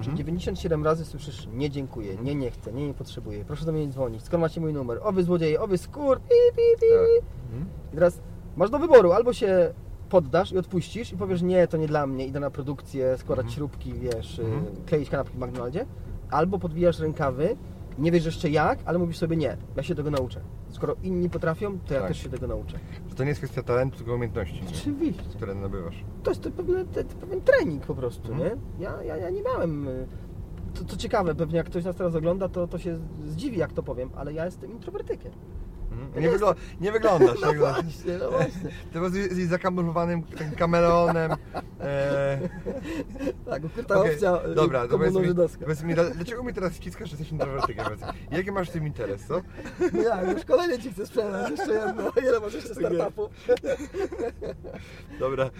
Czyli 0.00 0.16
97 0.16 0.84
razy 0.84 1.04
słyszysz 1.04 1.48
nie 1.52 1.70
dziękuję, 1.70 2.16
nie 2.16 2.34
nie 2.34 2.50
chcę, 2.50 2.72
nie 2.72 2.86
nie 2.86 2.94
potrzebuję, 2.94 3.44
proszę 3.44 3.64
do 3.64 3.72
mnie 3.72 3.86
nie 3.86 3.92
dzwonić, 3.92 4.22
skąd 4.22 4.40
macie 4.40 4.60
mój 4.60 4.72
numer, 4.72 4.98
o 5.02 5.12
wy 5.12 5.24
złodzieje, 5.24 5.60
o 5.60 5.66
wy 5.66 5.78
skur, 5.78 6.20
pi, 6.20 6.34
pi, 6.56 6.80
pi. 6.80 6.86
Tak. 6.86 7.30
Mhm. 7.44 7.66
I 7.92 7.94
teraz 7.94 8.20
masz 8.56 8.70
do 8.70 8.78
wyboru, 8.78 9.12
albo 9.12 9.32
się 9.32 9.74
poddasz 10.14 10.52
i 10.52 10.58
odpuścisz 10.58 11.12
i 11.12 11.16
powiesz 11.16 11.42
nie, 11.42 11.66
to 11.68 11.76
nie 11.76 11.86
dla 11.88 12.06
mnie, 12.06 12.26
idę 12.26 12.40
na 12.40 12.50
produkcję, 12.50 13.18
składać 13.18 13.52
śrubki, 13.52 13.92
wiesz, 13.94 14.38
y, 14.38 14.44
Mhm. 14.44 14.64
kleić 14.86 15.10
kanapki 15.10 15.36
w 15.36 15.40
McDonaldzie, 15.40 15.86
albo 16.30 16.58
podwijasz 16.58 16.98
rękawy, 16.98 17.56
nie 17.98 18.12
wiesz 18.12 18.24
jeszcze 18.24 18.50
jak, 18.50 18.78
ale 18.84 18.98
mówisz 18.98 19.18
sobie 19.18 19.36
nie, 19.36 19.56
ja 19.76 19.82
się 19.82 19.94
tego 19.94 20.10
nauczę. 20.10 20.40
Skoro 20.70 20.96
inni 21.02 21.30
potrafią, 21.30 21.78
to 21.86 21.94
ja 21.94 22.00
Tak. 22.00 22.08
też 22.08 22.22
się 22.22 22.28
tego 22.28 22.46
nauczę. 22.46 22.78
Że 23.08 23.14
to 23.14 23.22
nie 23.24 23.28
jest 23.28 23.40
kwestia 23.40 23.62
talentu, 23.62 23.96
tylko 23.98 24.14
umiejętności, 24.14 24.62
Oczywiście. 24.68 25.22
które 25.36 25.54
nabywasz. 25.54 26.04
To 26.22 26.30
jest 26.30 26.42
to 26.42 26.50
pewne, 26.50 26.84
te, 26.84 27.04
to 27.04 27.16
pewien 27.16 27.40
trening 27.40 27.86
po 27.86 27.94
prostu, 27.94 28.32
Mhm. 28.32 28.50
nie? 28.78 28.84
Ja, 28.84 29.02
ja, 29.02 29.16
ja 29.16 29.30
nie 29.30 29.42
miałem... 29.42 29.88
y, 29.88 30.06
To, 30.74 30.84
co 30.84 30.96
ciekawe, 30.96 31.34
pewnie 31.34 31.56
jak 31.56 31.66
ktoś 31.66 31.84
nas 31.84 31.96
teraz 31.96 32.14
ogląda, 32.14 32.48
to, 32.48 32.66
to 32.66 32.78
się 32.78 32.98
zdziwi, 33.26 33.58
jak 33.58 33.72
to 33.72 33.82
powiem, 33.82 34.10
ale 34.16 34.32
ja 34.32 34.44
jestem 34.44 34.72
introwertykiem. 34.72 35.32
Mhm. 35.90 36.22
Nie, 36.22 36.30
wygl- 36.30 36.54
nie 36.80 36.92
wyglądasz. 36.92 37.40
No 37.46 37.54
właśnie, 37.54 38.18
no 38.18 38.30
właśnie. 38.30 38.62
Ty 38.70 38.92
po 38.92 38.98
prostu 38.98 39.18
jesteś 39.18 39.44
zakamuflowanym 39.44 40.22
kameleonem. 40.58 41.32
E, 41.80 42.38
Tak, 43.50 43.64
ukryta 43.64 44.00
okej, 44.00 44.12
opcja 44.12 44.38
Dobra, 44.54 44.82
to 44.82 44.88
powiedz 44.98 45.14
mi, 45.14 45.34
powiedz 45.60 45.82
mi, 45.82 45.94
dla- 45.94 46.10
dlaczego 46.10 46.42
mi 46.42 46.54
teraz 46.54 46.74
ściskasz, 46.74 47.10
że 47.10 47.16
jesteś 47.16 47.32
introwertykiem? 47.32 47.84
Jaki 48.30 48.52
masz 48.52 48.68
w 48.68 48.72
tym 48.72 48.86
interes, 48.86 49.22
co? 49.26 49.42
Ja, 50.04 50.22
już 50.32 50.44
kolejnie 50.44 50.78
Ci 50.78 50.92
chcę 50.92 51.06
sprzedać, 51.06 51.50
jeszcze 51.50 51.72
jedno. 51.72 52.12
Ile 52.28 52.40
masz 52.40 52.54
jeszcze 52.54 52.74
startupów? 52.74 53.30
Dobra. 55.18 55.50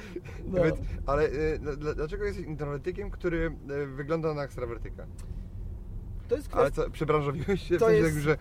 No. 0.46 0.60
Ale 1.06 1.22
e, 1.24 1.58
dla- 1.58 1.76
dla- 1.76 1.94
dlaczego 1.94 2.24
jesteś 2.24 2.46
introwertykiem, 2.46 3.10
który 3.10 3.56
e, 3.70 3.86
wygląda 3.86 4.34
na 4.34 4.42
ekstrawertyka? 4.44 5.06
To 6.30 6.36
jest 6.36 6.48
Ale 6.54 6.62
kwestia... 6.70 6.84
co, 6.84 6.90
przebranżowiłeś 6.90 7.62
się? 7.68 7.76
W 7.76 7.78
To 7.80 7.86
sensie 7.86 8.00
jest- 8.02 8.14
tak, 8.14 8.22
że... 8.22 8.36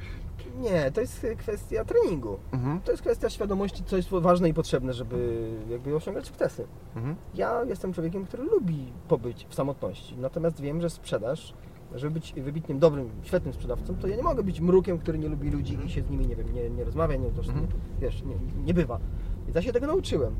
Nie, 0.59 0.91
to 0.91 1.01
jest 1.01 1.27
kwestia 1.37 1.85
treningu. 1.85 2.37
Mhm. 2.51 2.81
To 2.81 2.91
jest 2.91 3.01
kwestia 3.03 3.29
świadomości, 3.29 3.83
co 3.83 3.97
jest 3.97 4.09
ważne 4.09 4.49
i 4.49 4.53
potrzebne, 4.53 4.93
żeby 4.93 5.47
jakby 5.69 5.95
osiągać 5.95 6.27
sukcesy. 6.27 6.67
Mhm. 6.95 7.15
Ja 7.35 7.63
jestem 7.63 7.93
człowiekiem, 7.93 8.25
który 8.25 8.43
lubi 8.43 8.91
pobyć 9.07 9.45
w 9.49 9.55
samotności, 9.55 10.17
natomiast 10.17 10.61
wiem, 10.61 10.81
że 10.81 10.89
sprzedaż, 10.89 11.53
żeby 11.95 12.13
być 12.13 12.33
wybitnym, 12.33 12.79
dobrym, 12.79 13.09
świetnym 13.23 13.53
sprzedawcą, 13.53 13.95
to 13.95 14.07
ja 14.07 14.15
nie 14.15 14.23
mogę 14.23 14.43
być 14.43 14.61
mrukiem, 14.61 14.97
który 14.99 15.19
nie 15.19 15.27
lubi 15.29 15.49
ludzi 15.51 15.77
i 15.85 15.89
się 15.89 16.01
z 16.01 16.09
nimi, 16.09 16.27
nie 16.27 16.35
wiem, 16.35 16.53
nie, 16.53 16.69
nie 16.69 16.83
rozmawia, 16.83 17.15
nie, 17.15 17.29
to, 17.31 17.41
Mhm. 17.41 17.67
wiesz, 18.01 18.23
nie, 18.23 18.35
nie 18.65 18.73
bywa. 18.73 18.99
Więc 19.45 19.55
ja 19.55 19.61
się 19.61 19.73
tego 19.73 19.87
nauczyłem. 19.87 20.35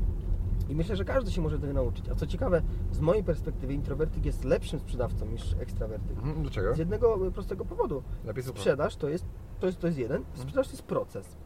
I 0.68 0.74
myślę, 0.74 0.96
że 0.96 1.04
każdy 1.04 1.30
się 1.30 1.40
może 1.40 1.58
tego 1.58 1.72
nauczyć. 1.72 2.08
A 2.08 2.14
co 2.14 2.26
ciekawe, 2.26 2.62
z 2.92 3.00
mojej 3.00 3.24
perspektywy 3.24 3.74
introwertyk 3.74 4.26
jest 4.26 4.44
lepszym 4.44 4.80
sprzedawcą 4.80 5.26
niż 5.26 5.52
ekstrawertyk. 5.60 6.16
Mhm. 6.16 6.42
Dlaczego? 6.42 6.74
Z 6.74 6.78
jednego 6.78 7.26
y, 7.26 7.32
prostego 7.32 7.64
powodu. 7.64 8.02
Lepiej. 8.24 8.44
Sprzedaż 8.44 8.96
to 8.96 9.08
jest, 9.08 9.24
to 9.60 9.66
jest, 9.66 9.78
to 9.78 9.86
jest 9.86 9.98
jeden, 9.98 10.24
sprzedaż 10.34 10.66
to 10.66 10.72
jest 10.72 10.82
proces, 10.82 11.36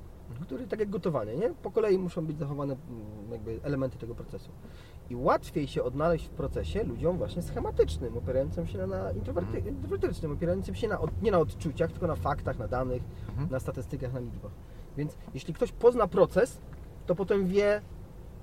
który 0.42 0.66
tak 0.66 0.81
jak 0.81 0.90
gotowanie, 0.90 1.37
nie? 1.37 1.50
Po 1.62 1.70
kolei 1.70 1.98
muszą 1.98 2.27
być 2.27 2.38
zachowane 2.38 2.77
mm, 2.90 3.33
jakby 3.33 3.61
elementy 3.62 3.98
tego 3.98 4.14
procesu. 4.14 4.50
I 5.11 5.16
łatwiej 5.16 5.66
się 5.66 5.83
odnaleźć 5.83 6.27
w 6.27 6.31
procesie 6.31 6.85
ludziom 6.85 7.18
właśnie 7.18 7.42
schematycznym, 7.42 8.18
opierającym 8.18 8.66
się 8.66 8.79
na, 8.79 8.87
na 8.87 9.11
introwerty, 9.11 9.57
Mhm. 9.57 9.77
introwertycznym, 9.77 10.33
opierającym 10.33 10.74
się 10.74 10.88
na, 10.88 10.98
nie 11.22 11.31
na 11.31 11.38
odczuciach, 11.38 11.90
tylko 11.92 12.07
na 12.07 12.14
faktach, 12.16 12.59
na 12.59 12.68
danych, 12.68 13.03
Mhm. 13.29 13.50
na 13.50 13.61
statystykach, 13.61 14.12
na 14.12 14.20
liczbach. 14.20 14.53
Więc 14.96 15.16
jeśli 15.35 15.55
ktoś 15.55 15.72
pozna 15.72 16.07
proces, 16.07 16.61
to 17.07 17.14
potem 17.14 17.46
wie, 17.46 17.81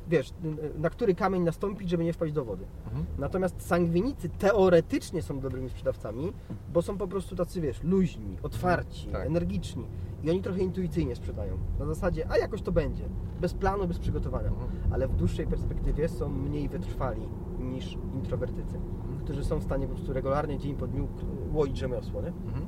wiesz, 0.08 0.34
na 0.78 0.90
który 0.90 1.16
kamień 1.16 1.44
nastąpić, 1.44 1.90
żeby 1.90 2.04
nie 2.04 2.14
wpaść 2.14 2.34
do 2.34 2.46
wody. 2.46 2.66
Mhm. 2.86 3.06
Natomiast 3.18 3.62
sangwinicy 3.62 4.30
teoretycznie 4.30 5.22
są 5.22 5.40
dobrymi 5.40 5.70
sprzedawcami, 5.70 6.34
bo 6.74 6.82
są 6.82 6.98
po 6.98 7.08
prostu 7.08 7.36
tacy, 7.36 7.62
wiesz, 7.62 7.84
luźni, 7.84 8.38
otwarci, 8.44 9.08
Tak. 9.08 9.26
energiczni. 9.28 9.86
I 10.24 10.30
oni 10.30 10.42
trochę 10.42 10.60
intuicyjnie 10.60 11.16
sprzedają. 11.16 11.58
Na 11.80 11.86
zasadzie, 11.86 12.28
a 12.32 12.38
jakoś 12.38 12.62
to 12.62 12.72
będzie. 12.72 13.04
Bez 13.42 13.54
planu, 13.54 13.88
bez 13.88 14.00
przygotowania. 14.00 14.48
Mhm. 14.50 14.70
Ale 14.92 15.08
w 15.08 15.16
dłuższej 15.16 15.48
perspektywie 15.48 16.10
są 16.10 16.30
mniej 16.30 16.70
wytrwali 16.70 17.22
niż 17.60 17.98
introwertycy, 18.14 18.80
którzy 19.24 19.44
są 19.44 19.60
w 19.60 19.64
stanie 19.64 19.88
po 19.88 19.94
prostu 19.96 20.14
regularnie, 20.14 20.58
dzień 20.60 20.76
po 20.76 20.88
dniu 20.88 21.08
łoić 21.54 21.78
rzemiosło, 21.78 22.22
nie? 22.22 22.28
Mhm. 22.28 22.66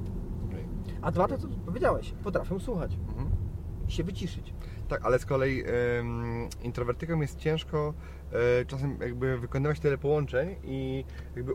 Okej. 0.48 0.66
A 1.02 1.12
dwa 1.12 1.28
to, 1.28 1.38
co 1.38 1.48
powiedziałeś, 1.66 2.14
potrafią 2.24 2.60
słuchać 2.60 2.98
Mhm. 3.08 3.28
i 3.88 3.92
się 3.92 4.04
wyciszyć. 4.04 4.54
Tak, 4.88 5.06
ale 5.06 5.20
z 5.20 5.26
kolei 5.26 5.64
em, 5.66 6.48
introwertykom 6.62 7.22
jest 7.22 7.40
ciężko 7.40 7.94
e, 8.62 8.66
czasem 8.66 8.98
jakby 9.02 9.38
wykonywać 9.38 9.80
tyle 9.80 9.98
połączeń 9.98 10.56
i 10.64 11.06
jakby 11.36 11.54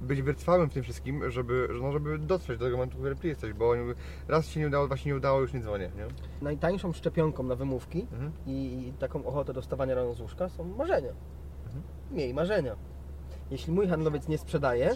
być 0.00 0.22
wytrwałym 0.22 0.70
w 0.70 0.72
tym 0.74 0.82
wszystkim, 0.82 1.30
żeby, 1.30 1.68
że 1.72 1.80
no, 1.82 1.92
żeby 1.92 2.18
dotrzeć 2.18 2.58
do 2.58 2.64
tego 2.64 2.76
momentu, 2.76 2.96
w 2.96 3.00
którym 3.00 3.18
ty 3.18 3.28
jesteś, 3.28 3.52
bo 3.52 3.72
raz 4.28 4.46
się 4.46 4.60
nie 4.60 4.66
udało, 4.66 4.86
dwa 4.86 4.96
się 4.96 5.10
nie 5.10 5.16
udało, 5.16 5.40
już 5.40 5.52
nie 5.52 5.60
dzwonię, 5.60 5.90
nie? 5.96 6.06
Najtańszą 6.42 6.92
szczepionką 6.92 7.42
na 7.42 7.54
wymówki 7.56 8.06
Mhm. 8.12 8.32
i 8.46 8.92
taką 8.98 9.24
ochotę 9.26 9.52
do 9.52 9.62
wstawania 9.62 9.94
rano 9.94 10.14
z 10.14 10.20
łóżka 10.20 10.48
są 10.48 10.64
marzenia. 10.64 11.12
Mhm. 11.66 11.82
Miej 12.10 12.34
marzenia. 12.34 12.76
Jeśli 13.50 13.72
mój 13.72 13.88
handlowiec 13.88 14.28
nie 14.28 14.38
sprzedaje, 14.38 14.90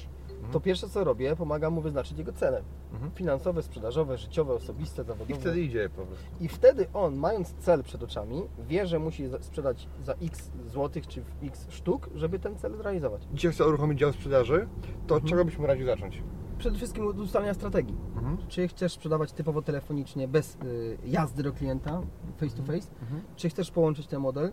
to 0.52 0.60
pierwsze 0.60 0.88
co 0.88 1.04
robię, 1.04 1.36
pomagam 1.36 1.72
mu 1.72 1.80
wyznaczyć 1.80 2.18
jego 2.18 2.32
cele. 2.32 2.62
Mhm. 2.92 3.10
Finansowe, 3.12 3.62
sprzedażowe, 3.62 4.18
życiowe, 4.18 4.54
osobiste, 4.54 5.02
I 5.02 5.04
zawodowe. 5.04 5.40
wtedy 5.40 5.60
idzie 5.62 5.88
po 5.96 6.02
prostu. 6.02 6.24
I 6.40 6.48
wtedy 6.48 6.86
on, 6.94 7.16
mając 7.16 7.54
cel 7.54 7.82
przed 7.82 8.02
oczami, 8.02 8.42
wie, 8.68 8.86
że 8.86 8.98
musi 8.98 9.24
sprzedać 9.40 9.88
za 10.02 10.12
x 10.22 10.50
złotych 10.66 11.06
czy 11.06 11.22
x 11.42 11.66
sztuk, 11.70 12.10
żeby 12.14 12.38
ten 12.38 12.56
cel 12.56 12.76
zrealizować. 12.76 13.22
Dzisiaj 13.34 13.52
chcę 13.52 13.66
uruchomić 13.68 13.98
dział 13.98 14.12
sprzedaży, 14.12 14.68
to 15.06 15.14
od 15.14 15.22
Mhm. 15.22 15.30
czego 15.30 15.44
byśmy 15.44 15.66
radził 15.66 15.86
zacząć? 15.86 16.22
Przede 16.58 16.76
wszystkim 16.76 17.06
od 17.06 17.18
ustalenia 17.18 17.54
strategii. 17.54 17.96
Mhm. 18.16 18.36
Czy 18.48 18.68
chcesz 18.68 18.92
sprzedawać 18.92 19.32
typowo 19.32 19.62
telefonicznie, 19.62 20.28
bez 20.28 20.54
y, 20.54 20.98
jazdy 21.06 21.42
do 21.42 21.52
klienta, 21.52 22.02
face 22.36 22.56
to 22.56 22.62
face? 22.62 22.88
Mhm. 23.02 23.20
Czy 23.36 23.48
chcesz 23.48 23.70
połączyć 23.70 24.06
ten 24.06 24.20
model? 24.20 24.52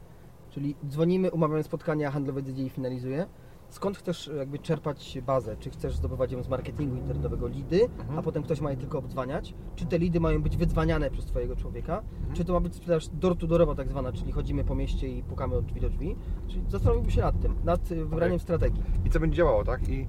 Czyli 0.49 0.75
dzwonimy, 0.87 1.31
umawiamy 1.31 1.63
spotkania, 1.63 2.11
handlowiec 2.11 2.47
idzie 2.47 2.63
i 2.63 2.69
finalizuje. 2.69 3.25
Skąd 3.71 3.97
chcesz 3.97 4.29
jakby 4.37 4.59
czerpać 4.59 5.17
bazę? 5.25 5.57
Czy 5.57 5.69
chcesz 5.69 5.95
zdobywać 5.95 6.31
ją 6.31 6.43
z 6.43 6.47
marketingu 6.49 6.95
internetowego 6.95 7.47
lidy, 7.47 7.83
Mhm. 7.99 8.19
a 8.19 8.21
potem 8.21 8.43
ktoś 8.43 8.61
ma 8.61 8.71
je 8.71 8.77
tylko 8.77 8.97
obdzwaniać? 8.99 9.53
Czy 9.75 9.85
te 9.85 9.99
lidy 9.99 10.19
mają 10.19 10.41
być 10.41 10.57
wydzwaniane 10.57 11.09
przez 11.11 11.25
Twojego 11.25 11.55
człowieka? 11.55 12.01
Czy 12.33 12.45
to 12.45 12.53
ma 12.53 12.59
być 12.59 12.75
sprzedaż 12.75 13.07
door-to-doorowa 13.07 13.75
tak 13.75 13.89
zwana, 13.89 14.11
czyli 14.11 14.31
chodzimy 14.31 14.63
po 14.63 14.75
mieście 14.75 15.07
i 15.07 15.23
pukamy 15.23 15.55
od 15.55 15.65
drzwi 15.65 15.81
do 15.81 15.89
drzwi? 15.89 16.15
Czyli 16.47 16.61
zastanowiłbym 16.69 17.11
się 17.11 17.21
nad 17.21 17.39
tym, 17.41 17.55
nad 17.63 17.91
y, 17.91 17.95
wybraniem 17.95 18.35
Okej. 18.35 18.39
strategii. 18.39 18.83
I 19.05 19.09
co 19.09 19.19
będzie 19.19 19.37
działało, 19.37 19.63
tak? 19.63 19.89
I 19.89 20.07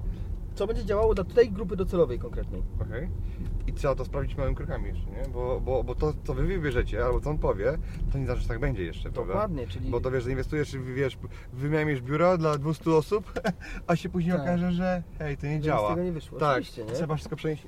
Co 0.55 0.67
będzie 0.67 0.85
działało 0.85 1.13
dla 1.13 1.23
tej 1.23 1.51
grupy 1.51 1.75
docelowej 1.75 2.19
konkretnej? 2.19 2.63
Okej. 2.81 3.09
I 3.67 3.73
trzeba 3.73 3.95
to 3.95 4.05
sprawdzić 4.05 4.37
małymi 4.37 4.55
krokami 4.55 4.87
jeszcze, 4.87 5.11
nie? 5.11 5.23
Bo, 5.33 5.61
bo, 5.61 5.83
bo 5.83 5.95
to, 5.95 6.13
co 6.23 6.33
wy 6.33 6.43
wybierzecie, 6.47 7.05
albo 7.05 7.21
co 7.21 7.29
on 7.29 7.37
powie, 7.37 7.77
to 8.11 8.17
nie 8.17 8.25
znaczy, 8.25 8.41
że 8.41 8.47
tak 8.47 8.59
będzie 8.59 8.83
jeszcze, 8.83 9.11
prawda? 9.11 9.33
Dokładnie, 9.33 9.67
czyli... 9.67 9.89
Bo 9.89 9.99
to 10.01 10.11
wiesz, 10.11 10.23
że 10.23 10.29
inwestujesz, 10.31 10.77
wiesz, 10.95 11.17
wynajmiesz 11.53 12.01
biuro 12.01 12.37
dla 12.37 12.57
200 12.57 12.91
osób, 12.91 13.33
a 13.87 13.95
się 13.95 14.09
później 14.09 14.33
Tak. 14.33 14.41
okaże, 14.41 14.71
że 14.71 15.03
hej, 15.19 15.37
to 15.37 15.47
nie 15.47 15.55
nic 15.55 15.65
działa. 15.65 15.87
z 15.87 15.91
tego 15.91 16.03
nie 16.03 16.11
wyszło. 16.11 16.39
Tak, 16.39 16.51
Oczywiście, 16.51 16.85
nie? 16.85 16.91
trzeba 16.91 17.15
wszystko 17.15 17.35
przenieść, 17.35 17.67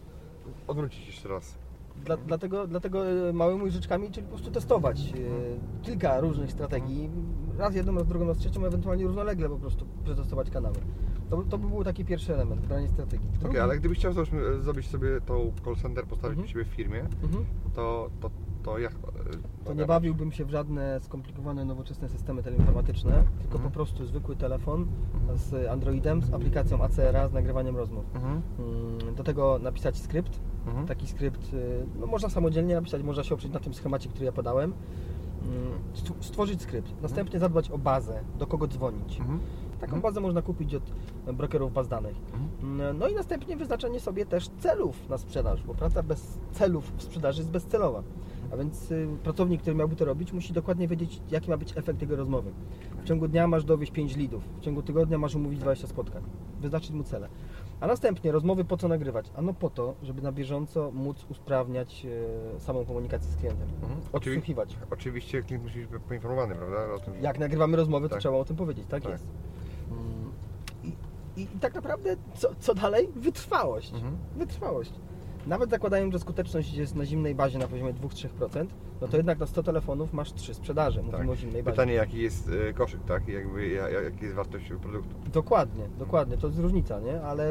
odwrócić 0.68 1.08
jeszcze 1.08 1.30
raz. 1.30 1.58
Dla, 2.06 2.18
dlatego, 2.18 2.68
dlatego 2.68 3.08
e, 3.30 3.34
małymi 3.34 3.64
łyżeczkami, 3.64 4.12
czyli 4.12 4.24
po 4.26 4.30
prostu 4.30 4.52
testować 4.52 5.00
e, 5.02 5.86
kilka 5.86 6.20
różnych 6.20 6.52
strategii, 6.52 7.10
raz 7.58 7.76
jedną, 7.76 7.96
raz 7.96 8.08
drugą, 8.08 8.28
raz 8.28 8.38
trzecią, 8.38 8.66
ewentualnie 8.66 9.04
równolegle 9.04 9.50
po 9.50 9.58
prostu 9.58 9.86
przetestować 10.04 10.50
kanały. 10.50 10.76
To, 11.30 11.44
to 11.50 11.58
by 11.58 11.68
był 11.68 11.84
taki 11.84 12.06
pierwszy 12.06 12.34
element, 12.34 12.62
wybranie 12.62 12.88
strategii. 12.90 13.28
Okej, 13.30 13.42
Drugi- 13.42 13.60
ale 13.60 13.78
gdybyś 13.78 13.98
chciał 13.98 14.14
załóżmy, 14.14 14.62
zrobić 14.62 14.88
sobie 14.88 15.22
tą 15.22 15.52
call 15.66 15.76
center, 15.76 16.06
postawić 16.06 16.38
Mhm. 16.38 16.46
u 16.46 16.48
siebie 16.52 16.66
w 16.66 16.68
firmie, 16.76 17.00
Mhm. 17.24 17.46
to, 17.74 18.10
to, 18.20 18.30
to 18.64 18.80
jak... 18.80 18.92
e, 18.94 19.66
To 19.66 19.74
nie 19.74 19.86
bawiłbym 19.86 20.32
się 20.32 20.46
w 20.46 20.50
żadne 20.50 21.00
skomplikowane, 21.00 21.66
nowoczesne 21.66 22.10
systemy 22.10 22.44
teleinformatyczne, 22.44 23.12
tylko 23.40 23.56
Mhm. 23.56 23.64
po 23.64 23.70
prostu 23.70 24.06
zwykły 24.06 24.36
telefon 24.36 24.88
z 25.36 25.68
Androidem, 25.68 26.22
z 26.24 26.34
aplikacją 26.34 26.82
ACRA, 26.84 27.28
z 27.28 27.34
nagrywaniem 27.34 27.78
rozmów. 27.78 28.06
Mhm. 28.16 28.42
Mm, 28.60 29.16
Do 29.16 29.24
tego 29.24 29.60
napisać 29.64 29.98
skrypt. 29.98 30.40
Taki 30.88 31.08
skrypt 31.08 31.54
y, 31.54 31.86
no, 32.00 32.08
można 32.08 32.30
samodzielnie 32.30 32.76
napisać, 32.76 33.04
można 33.04 33.24
się 33.24 33.36
oprzeć 33.36 33.52
na 33.52 33.60
tym 33.60 33.74
schemacie, 33.74 34.10
który 34.10 34.26
ja 34.26 34.32
podałem. 34.32 34.74
Mm, 35.44 35.56
Stworzyć 36.22 36.62
skrypt, 36.62 37.02
następnie 37.02 37.40
zadbać 37.40 37.72
o 37.72 37.78
bazę, 37.78 38.20
do 38.40 38.48
kogo 38.48 38.68
dzwonić. 38.68 39.20
Taką 39.80 39.84
Mhm. 39.96 40.02
bazę 40.02 40.22
można 40.22 40.42
kupić 40.42 40.76
od 40.76 40.84
brokerów 41.34 41.74
baz 41.74 41.88
danych. 41.88 42.16
Mhm. 42.34 42.98
No 42.98 43.08
i 43.08 43.16
następnie 43.16 43.58
wyznaczenie 43.58 44.00
sobie 44.00 44.26
też 44.26 44.48
celów 44.60 45.10
na 45.10 45.18
sprzedaż, 45.18 45.64
bo 45.64 45.74
praca 45.76 46.04
bez 46.04 46.38
celów 46.52 46.94
w 46.98 47.04
sprzedaży 47.04 47.40
jest 47.42 47.52
bezcelowa. 47.52 48.04
A 48.54 48.58
więc 48.58 48.92
y, 48.92 49.08
pracownik, 49.24 49.62
który 49.62 49.76
miałby 49.76 49.96
to 49.96 50.06
robić, 50.06 50.34
musi 50.34 50.54
dokładnie 50.54 50.88
wiedzieć, 50.88 51.22
jaki 51.32 51.50
ma 51.50 51.58
być 51.58 51.78
efekt 51.78 52.02
jego 52.02 52.16
rozmowy. 52.16 52.52
W 53.02 53.04
ciągu 53.04 53.28
dnia 53.28 53.48
masz 53.48 53.64
dowieść 53.64 53.92
5 53.92 54.16
lidów, 54.16 54.44
w 54.58 54.62
ciągu 54.62 54.82
tygodnia 54.84 55.18
masz 55.18 55.36
umówić 55.36 55.60
20 55.60 55.88
spotkań, 55.88 56.24
wyznaczyć 56.62 56.92
mu 56.92 57.04
cele. 57.04 57.30
A 57.80 57.88
następnie 57.88 58.32
rozmowy 58.32 58.66
po 58.66 58.78
co 58.78 58.88
nagrywać? 58.88 59.32
Ano 59.36 59.54
po 59.54 59.70
to, 59.70 59.96
żeby 60.04 60.22
na 60.22 60.32
bieżąco 60.32 60.92
móc 60.92 61.26
usprawniać 61.30 62.06
e, 62.56 62.60
samą 62.60 62.86
komunikację 62.86 63.32
z 63.32 63.36
klientem. 63.36 63.68
Mhm. 63.82 64.00
Odsłuchiwać. 64.14 64.78
Oczywiście 64.92 65.44
klient 65.44 65.64
musi 65.64 65.86
być 65.88 66.02
poinformowany, 66.08 66.56
prawda? 66.56 66.94
O 66.94 67.00
tym, 67.00 67.14
że... 67.16 67.22
Jak 67.22 67.40
nagrywamy 67.40 67.78
rozmowy, 67.78 68.08
to 68.10 68.14
Tak. 68.16 68.20
trzeba 68.20 68.38
o 68.38 68.46
tym 68.46 68.56
powiedzieć, 68.56 68.86
tak, 68.90 69.04
Tak. 69.04 69.12
jest. 69.12 69.26
I, 71.38 71.42
i 71.42 71.60
tak 71.62 71.76
naprawdę 71.76 72.16
co, 72.36 72.50
co 72.60 72.76
dalej? 72.76 73.10
Wytrwałość. 73.16 73.94
Mhm. 73.94 74.18
Wytrwałość. 74.38 74.92
Nawet 75.48 75.70
zakładając, 75.70 76.14
że 76.14 76.20
skuteczność 76.20 76.74
jest 76.74 76.96
na 76.96 77.06
zimnej 77.06 77.36
bazie 77.36 77.60
na 77.60 77.68
poziomie 77.68 77.94
2-3%, 77.94 78.66
no 79.02 79.08
to 79.08 79.18
jednak 79.18 79.40
na 79.40 79.46
100 79.46 79.64
telefonów 79.64 80.14
masz 80.14 80.34
3 80.34 80.54
sprzedaże. 80.54 81.02
Mówimy 81.04 81.18
Tak. 81.24 81.30
o 81.30 81.36
zimnej 81.36 81.64
bazie. 81.64 81.72
Pytanie, 81.76 81.94
jaki 81.94 82.18
jest 82.18 82.50
e, 82.70 82.74
koszyk, 82.74 83.04
tak? 83.08 83.28
Jakby, 83.28 83.68
ja- 83.68 83.90
ja- 83.90 84.02
jaka 84.02 84.22
jest 84.22 84.36
wartość 84.36 84.66
produktu. 84.82 85.16
Dokładnie, 85.34 85.84
dokładnie, 86.00 86.38
to 86.38 86.48
jest 86.48 86.60
różnica, 86.60 87.00
nie? 87.00 87.22
Ale 87.22 87.50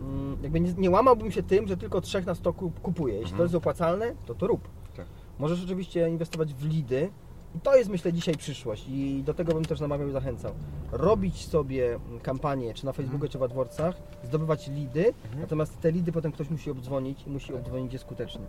mm, 0.00 0.36
jakby 0.42 0.60
nie, 0.60 0.72
nie 0.78 0.90
łamałbym 0.90 1.30
się 1.30 1.42
tym, 1.42 1.68
że 1.68 1.76
tylko 1.76 2.00
trzech 2.00 2.26
na 2.26 2.34
100 2.34 2.52
kup- 2.52 2.80
kupuje. 2.80 3.14
Jeśli 3.14 3.26
to 3.30 3.34
Mhm. 3.34 3.44
jest 3.46 3.54
opłacalne, 3.54 4.14
to 4.26 4.34
to 4.34 4.46
rób. 4.46 4.68
Tak. 4.96 5.06
Możesz 5.38 5.64
oczywiście 5.64 6.08
inwestować 6.08 6.54
w 6.54 6.64
lidy 6.64 7.10
to 7.62 7.76
jest 7.76 7.90
myślę 7.90 8.12
dzisiaj 8.12 8.34
przyszłość 8.36 8.84
i 8.88 9.22
do 9.26 9.34
tego 9.34 9.54
bym 9.54 9.64
też 9.64 9.80
namawiał 9.80 10.08
i 10.08 10.12
zachęcał. 10.12 10.52
Robić 10.92 11.46
sobie 11.48 11.98
kampanię, 12.22 12.74
czy 12.74 12.86
na 12.86 12.92
Facebooku, 12.92 13.14
Mhm. 13.16 13.32
czy 13.32 13.38
w 13.38 13.42
AdWordsach, 13.42 13.96
zdobywać 14.24 14.68
lidy, 14.68 15.14
natomiast 15.40 15.80
te 15.80 15.92
lidy 15.92 16.12
potem 16.12 16.32
ktoś 16.32 16.50
musi 16.50 16.70
obdzwonić 16.70 17.26
i 17.26 17.30
musi 17.30 17.54
obdzwonić 17.54 17.92
je 17.92 17.98
skutecznie. 17.98 18.44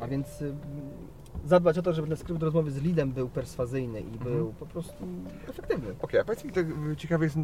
A 0.00 0.06
więc 0.08 0.42
y, 0.42 0.54
zadbać 1.44 1.78
o 1.78 1.82
to, 1.82 1.92
żeby 1.92 2.08
ten 2.08 2.16
skrypt 2.16 2.42
rozmowy 2.42 2.70
z 2.70 2.76
lidem 2.82 3.12
był 3.12 3.28
perswazyjny 3.28 4.00
i 4.00 4.04
Mhm. 4.04 4.36
był 4.36 4.52
po 4.52 4.66
prostu 4.66 5.04
efektywny. 5.48 5.94
Okej, 6.02 6.20
a 6.20 6.24
powiedz 6.24 6.44
mi, 6.44 6.52
tak, 6.52 6.66
y, 6.92 6.96
ciekawy 6.96 7.24
jest 7.24 7.36
y, 7.36 7.40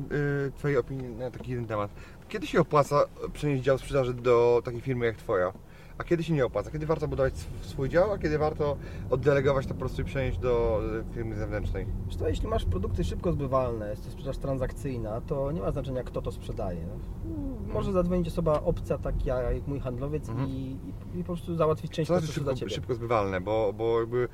Twojej 0.58 0.76
opinii 0.76 1.08
na 1.16 1.30
taki 1.30 1.50
jeden 1.50 1.66
temat. 1.66 1.90
Kiedy 2.28 2.46
się 2.46 2.60
opłaca 2.60 3.04
przenieść 3.32 3.64
dział 3.64 3.78
sprzedaży 3.78 4.14
do 4.14 4.62
takiej 4.64 4.80
firmy 4.80 5.06
jak 5.06 5.16
Twoja? 5.16 5.52
A 5.98 6.04
kiedy 6.04 6.24
się 6.24 6.32
nie 6.32 6.46
opłaca? 6.46 6.70
Kiedy 6.70 6.86
warto 6.86 7.08
budować 7.08 7.34
sw- 7.34 7.66
swój 7.66 7.88
dział, 7.88 8.12
a 8.12 8.18
kiedy 8.18 8.38
warto 8.38 8.76
oddelegować 9.10 9.66
to 9.66 9.74
po 9.74 9.80
prostu 9.80 10.02
i 10.02 10.04
przenieść 10.04 10.38
do 10.38 10.80
y, 11.10 11.14
firmy 11.14 11.36
zewnętrznej? 11.36 11.86
Co, 12.18 12.28
jeśli 12.28 12.48
masz 12.48 12.64
produkty 12.64 13.04
szybko 13.04 13.32
zbywalne, 13.32 13.90
jest 13.90 14.04
to 14.04 14.10
sprzedaż 14.10 14.38
transakcyjna, 14.38 15.20
to 15.20 15.52
nie 15.52 15.60
ma 15.60 15.70
znaczenia 15.70 16.02
kto 16.02 16.22
to 16.22 16.32
sprzedaje. 16.32 16.80
No, 16.86 17.72
Może 17.74 17.92
zadzwonić 17.92 18.28
osoba 18.28 18.60
obca, 18.62 18.98
tak 18.98 19.26
ja, 19.26 19.42
jak 19.52 19.66
mój 19.66 19.80
handlowiec 19.80 20.28
Mhm. 20.28 20.48
i, 20.48 20.76
i, 21.14 21.18
po 21.18 21.24
prostu 21.26 21.56
załatwić 21.56 21.92
część 21.92 22.08
Co 22.08 22.18
znaczy 22.18 22.32
szybko, 22.32 22.68
szybko 22.68 22.94
zbywalne? 22.94 23.40
Bo, 23.40 23.72
bo 23.72 24.00
jakby 24.00 24.28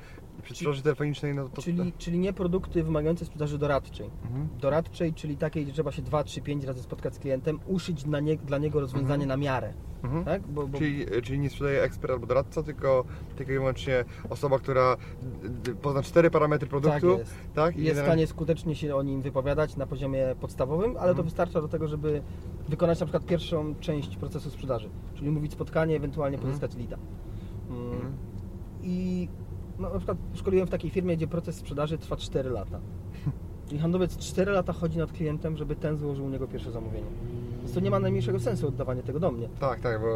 sprzedaży 0.53 0.81
telefonicznej, 0.81 1.35
no 1.35 1.49
to... 1.49 1.61
Czyli, 1.61 1.93
czyli 1.97 2.19
nie 2.19 2.33
produkty 2.33 2.83
wymagające 2.83 3.25
sprzedaży 3.25 3.57
doradczej. 3.57 4.09
Mhm. 4.25 4.47
Doradczej, 4.61 5.13
czyli 5.13 5.37
takiej, 5.37 5.63
gdzie 5.63 5.73
trzeba 5.73 5.91
się 5.91 6.01
2, 6.01 6.23
3, 6.23 6.41
5 6.41 6.63
razy 6.63 6.83
spotkać 6.83 7.15
z 7.15 7.19
klientem, 7.19 7.59
uszyć 7.67 8.03
dla, 8.03 8.19
nie, 8.19 8.37
dla 8.37 8.57
niego 8.57 8.79
rozwiązanie 8.79 9.23
Mhm. 9.23 9.27
na 9.27 9.37
miarę. 9.45 9.73
Mhm. 10.03 10.25
Tak? 10.25 10.47
Bo, 10.47 10.67
bo, 10.67 10.77
Czyli, 10.77 11.05
czyli 11.23 11.39
nie 11.39 11.49
sprzedaje 11.49 11.81
ekspert 11.83 12.13
albo 12.13 12.27
doradca, 12.27 12.63
tylko 12.63 13.03
tylko 13.35 13.51
i 13.51 13.55
wyłącznie 13.55 14.05
osoba, 14.29 14.59
która 14.59 14.97
d- 15.43 15.75
pozna 15.75 16.03
cztery 16.03 16.31
parametry 16.31 16.69
tak 16.69 16.79
produktu, 16.81 17.17
jest. 17.17 17.35
tak? 17.53 17.77
Jest 17.77 17.99
w 18.01 18.03
stanie 18.03 18.27
skutecznie 18.27 18.75
się 18.75 18.95
o 18.95 19.03
nim 19.03 19.21
wypowiadać 19.21 19.75
na 19.77 19.87
poziomie 19.87 20.35
podstawowym, 20.41 20.91
ale 20.91 20.97
to 21.05 21.09
Mhm. 21.09 21.25
wystarcza 21.25 21.61
do 21.61 21.67
tego, 21.67 21.87
żeby 21.87 22.21
wykonać 22.69 22.99
na 22.99 23.05
przykład 23.05 23.25
pierwszą 23.25 23.75
część 23.79 24.17
procesu 24.17 24.49
sprzedaży, 24.49 24.89
czyli 25.15 25.31
mówić 25.31 25.51
spotkanie, 25.53 25.95
ewentualnie 25.95 26.37
Mhm. 26.37 26.51
pozyskać 26.53 26.77
lida. 26.81 26.97
Mm, 27.69 27.91
Mhm. 27.91 28.13
I 28.83 29.27
no, 29.79 29.89
na 29.89 29.97
przykład 29.97 30.17
szkoliłem 30.33 30.67
w 30.67 30.69
takiej 30.69 30.89
firmie, 30.91 31.17
gdzie 31.17 31.27
proces 31.27 31.55
sprzedaży 31.55 31.97
trwa 31.97 32.15
4 32.15 32.49
lata. 32.49 32.79
I 33.71 33.77
handlowiec 33.77 34.17
4 34.17 34.51
lata 34.51 34.73
chodzi 34.73 34.97
nad 34.97 35.11
klientem, 35.11 35.57
żeby 35.57 35.75
ten 35.75 35.97
złożył 35.97 36.25
u 36.25 36.29
niego 36.29 36.47
pierwsze 36.47 36.71
zamówienie. 36.71 37.07
Więc 37.59 37.73
to 37.73 37.79
nie 37.79 37.91
ma 37.91 37.99
najmniejszego 37.99 38.39
sensu 38.39 38.67
oddawanie 38.67 39.03
tego 39.03 39.19
do 39.19 39.31
mnie. 39.31 39.49
Tak, 39.59 39.79
tak, 39.81 40.01
bo 40.01 40.07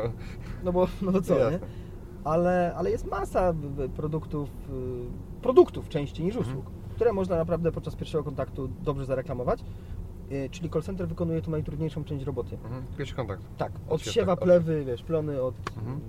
No 0.64 0.74
bo, 0.74 0.88
no 1.02 1.12
bo 1.12 1.22
co, 1.22 1.38
Jasne. 1.38 1.52
nie? 1.52 1.60
Ale, 2.24 2.74
ale 2.78 2.92
jest 2.92 3.08
masa 3.08 3.54
produktów, 3.96 4.50
y, 4.70 5.42
produktów 5.42 5.90
częściej 5.90 6.26
niż 6.26 6.36
Mhm. 6.36 6.58
usług, 6.58 6.72
które 6.96 7.14
można 7.14 7.36
naprawdę 7.36 7.72
podczas 7.72 7.96
pierwszego 7.96 8.24
kontaktu 8.24 8.70
dobrze 8.84 9.06
zareklamować. 9.06 9.64
Y, 10.32 10.50
Czyli 10.52 10.70
call 10.70 10.82
center 10.84 11.08
wykonuje 11.08 11.42
tu 11.42 11.52
najtrudniejszą 11.52 12.04
część 12.04 12.26
roboty. 12.26 12.56
mhm. 12.64 12.84
pierwszy 12.98 13.16
kontakt. 13.16 13.42
Tak, 13.58 13.72
Od 13.88 13.94
odsiewa 13.94 14.12
świata, 14.12 14.32
od- 14.34 14.40
plewy, 14.40 14.86
wiesz, 14.86 15.04
plony 15.04 15.42
od... 15.42 15.56
Mhm. 15.78 16.00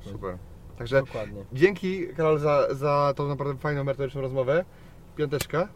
Super. 0.00 0.38
Także. 0.80 1.00
Dokładnie. 1.00 1.44
dzięki 1.52 2.08
Karol 2.08 2.38
za, 2.38 2.74
za 2.74 3.14
tą 3.16 3.28
naprawdę 3.28 3.60
fajną, 3.60 3.84
merytoryczną 3.84 4.20
rozmowę. 4.20 4.64
Piąteczka. 5.16 5.68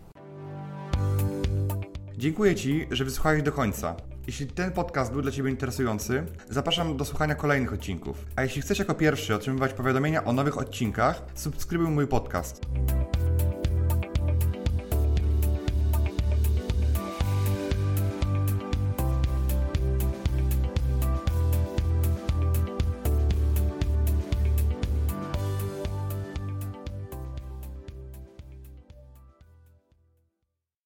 Dziękuję 2.16 2.54
Ci, 2.54 2.86
że 2.90 3.04
wysłuchałeś 3.04 3.42
do 3.42 3.52
końca. 3.52 3.96
Jeśli 4.26 4.46
ten 4.46 4.72
podcast 4.72 5.12
był 5.12 5.22
dla 5.22 5.30
Ciebie 5.30 5.50
interesujący, 5.50 6.26
zapraszam 6.50 6.96
do 6.96 7.04
słuchania 7.04 7.34
kolejnych 7.34 7.72
odcinków. 7.72 8.24
A 8.36 8.42
jeśli 8.42 8.62
chcesz 8.62 8.78
jako 8.78 8.94
pierwszy 8.94 9.34
otrzymywać 9.34 9.72
powiadomienia 9.72 10.24
o 10.24 10.32
nowych 10.32 10.58
odcinkach, 10.58 11.22
subskrybuj 11.34 11.88
mój 11.88 12.06
podcast. 12.06 12.60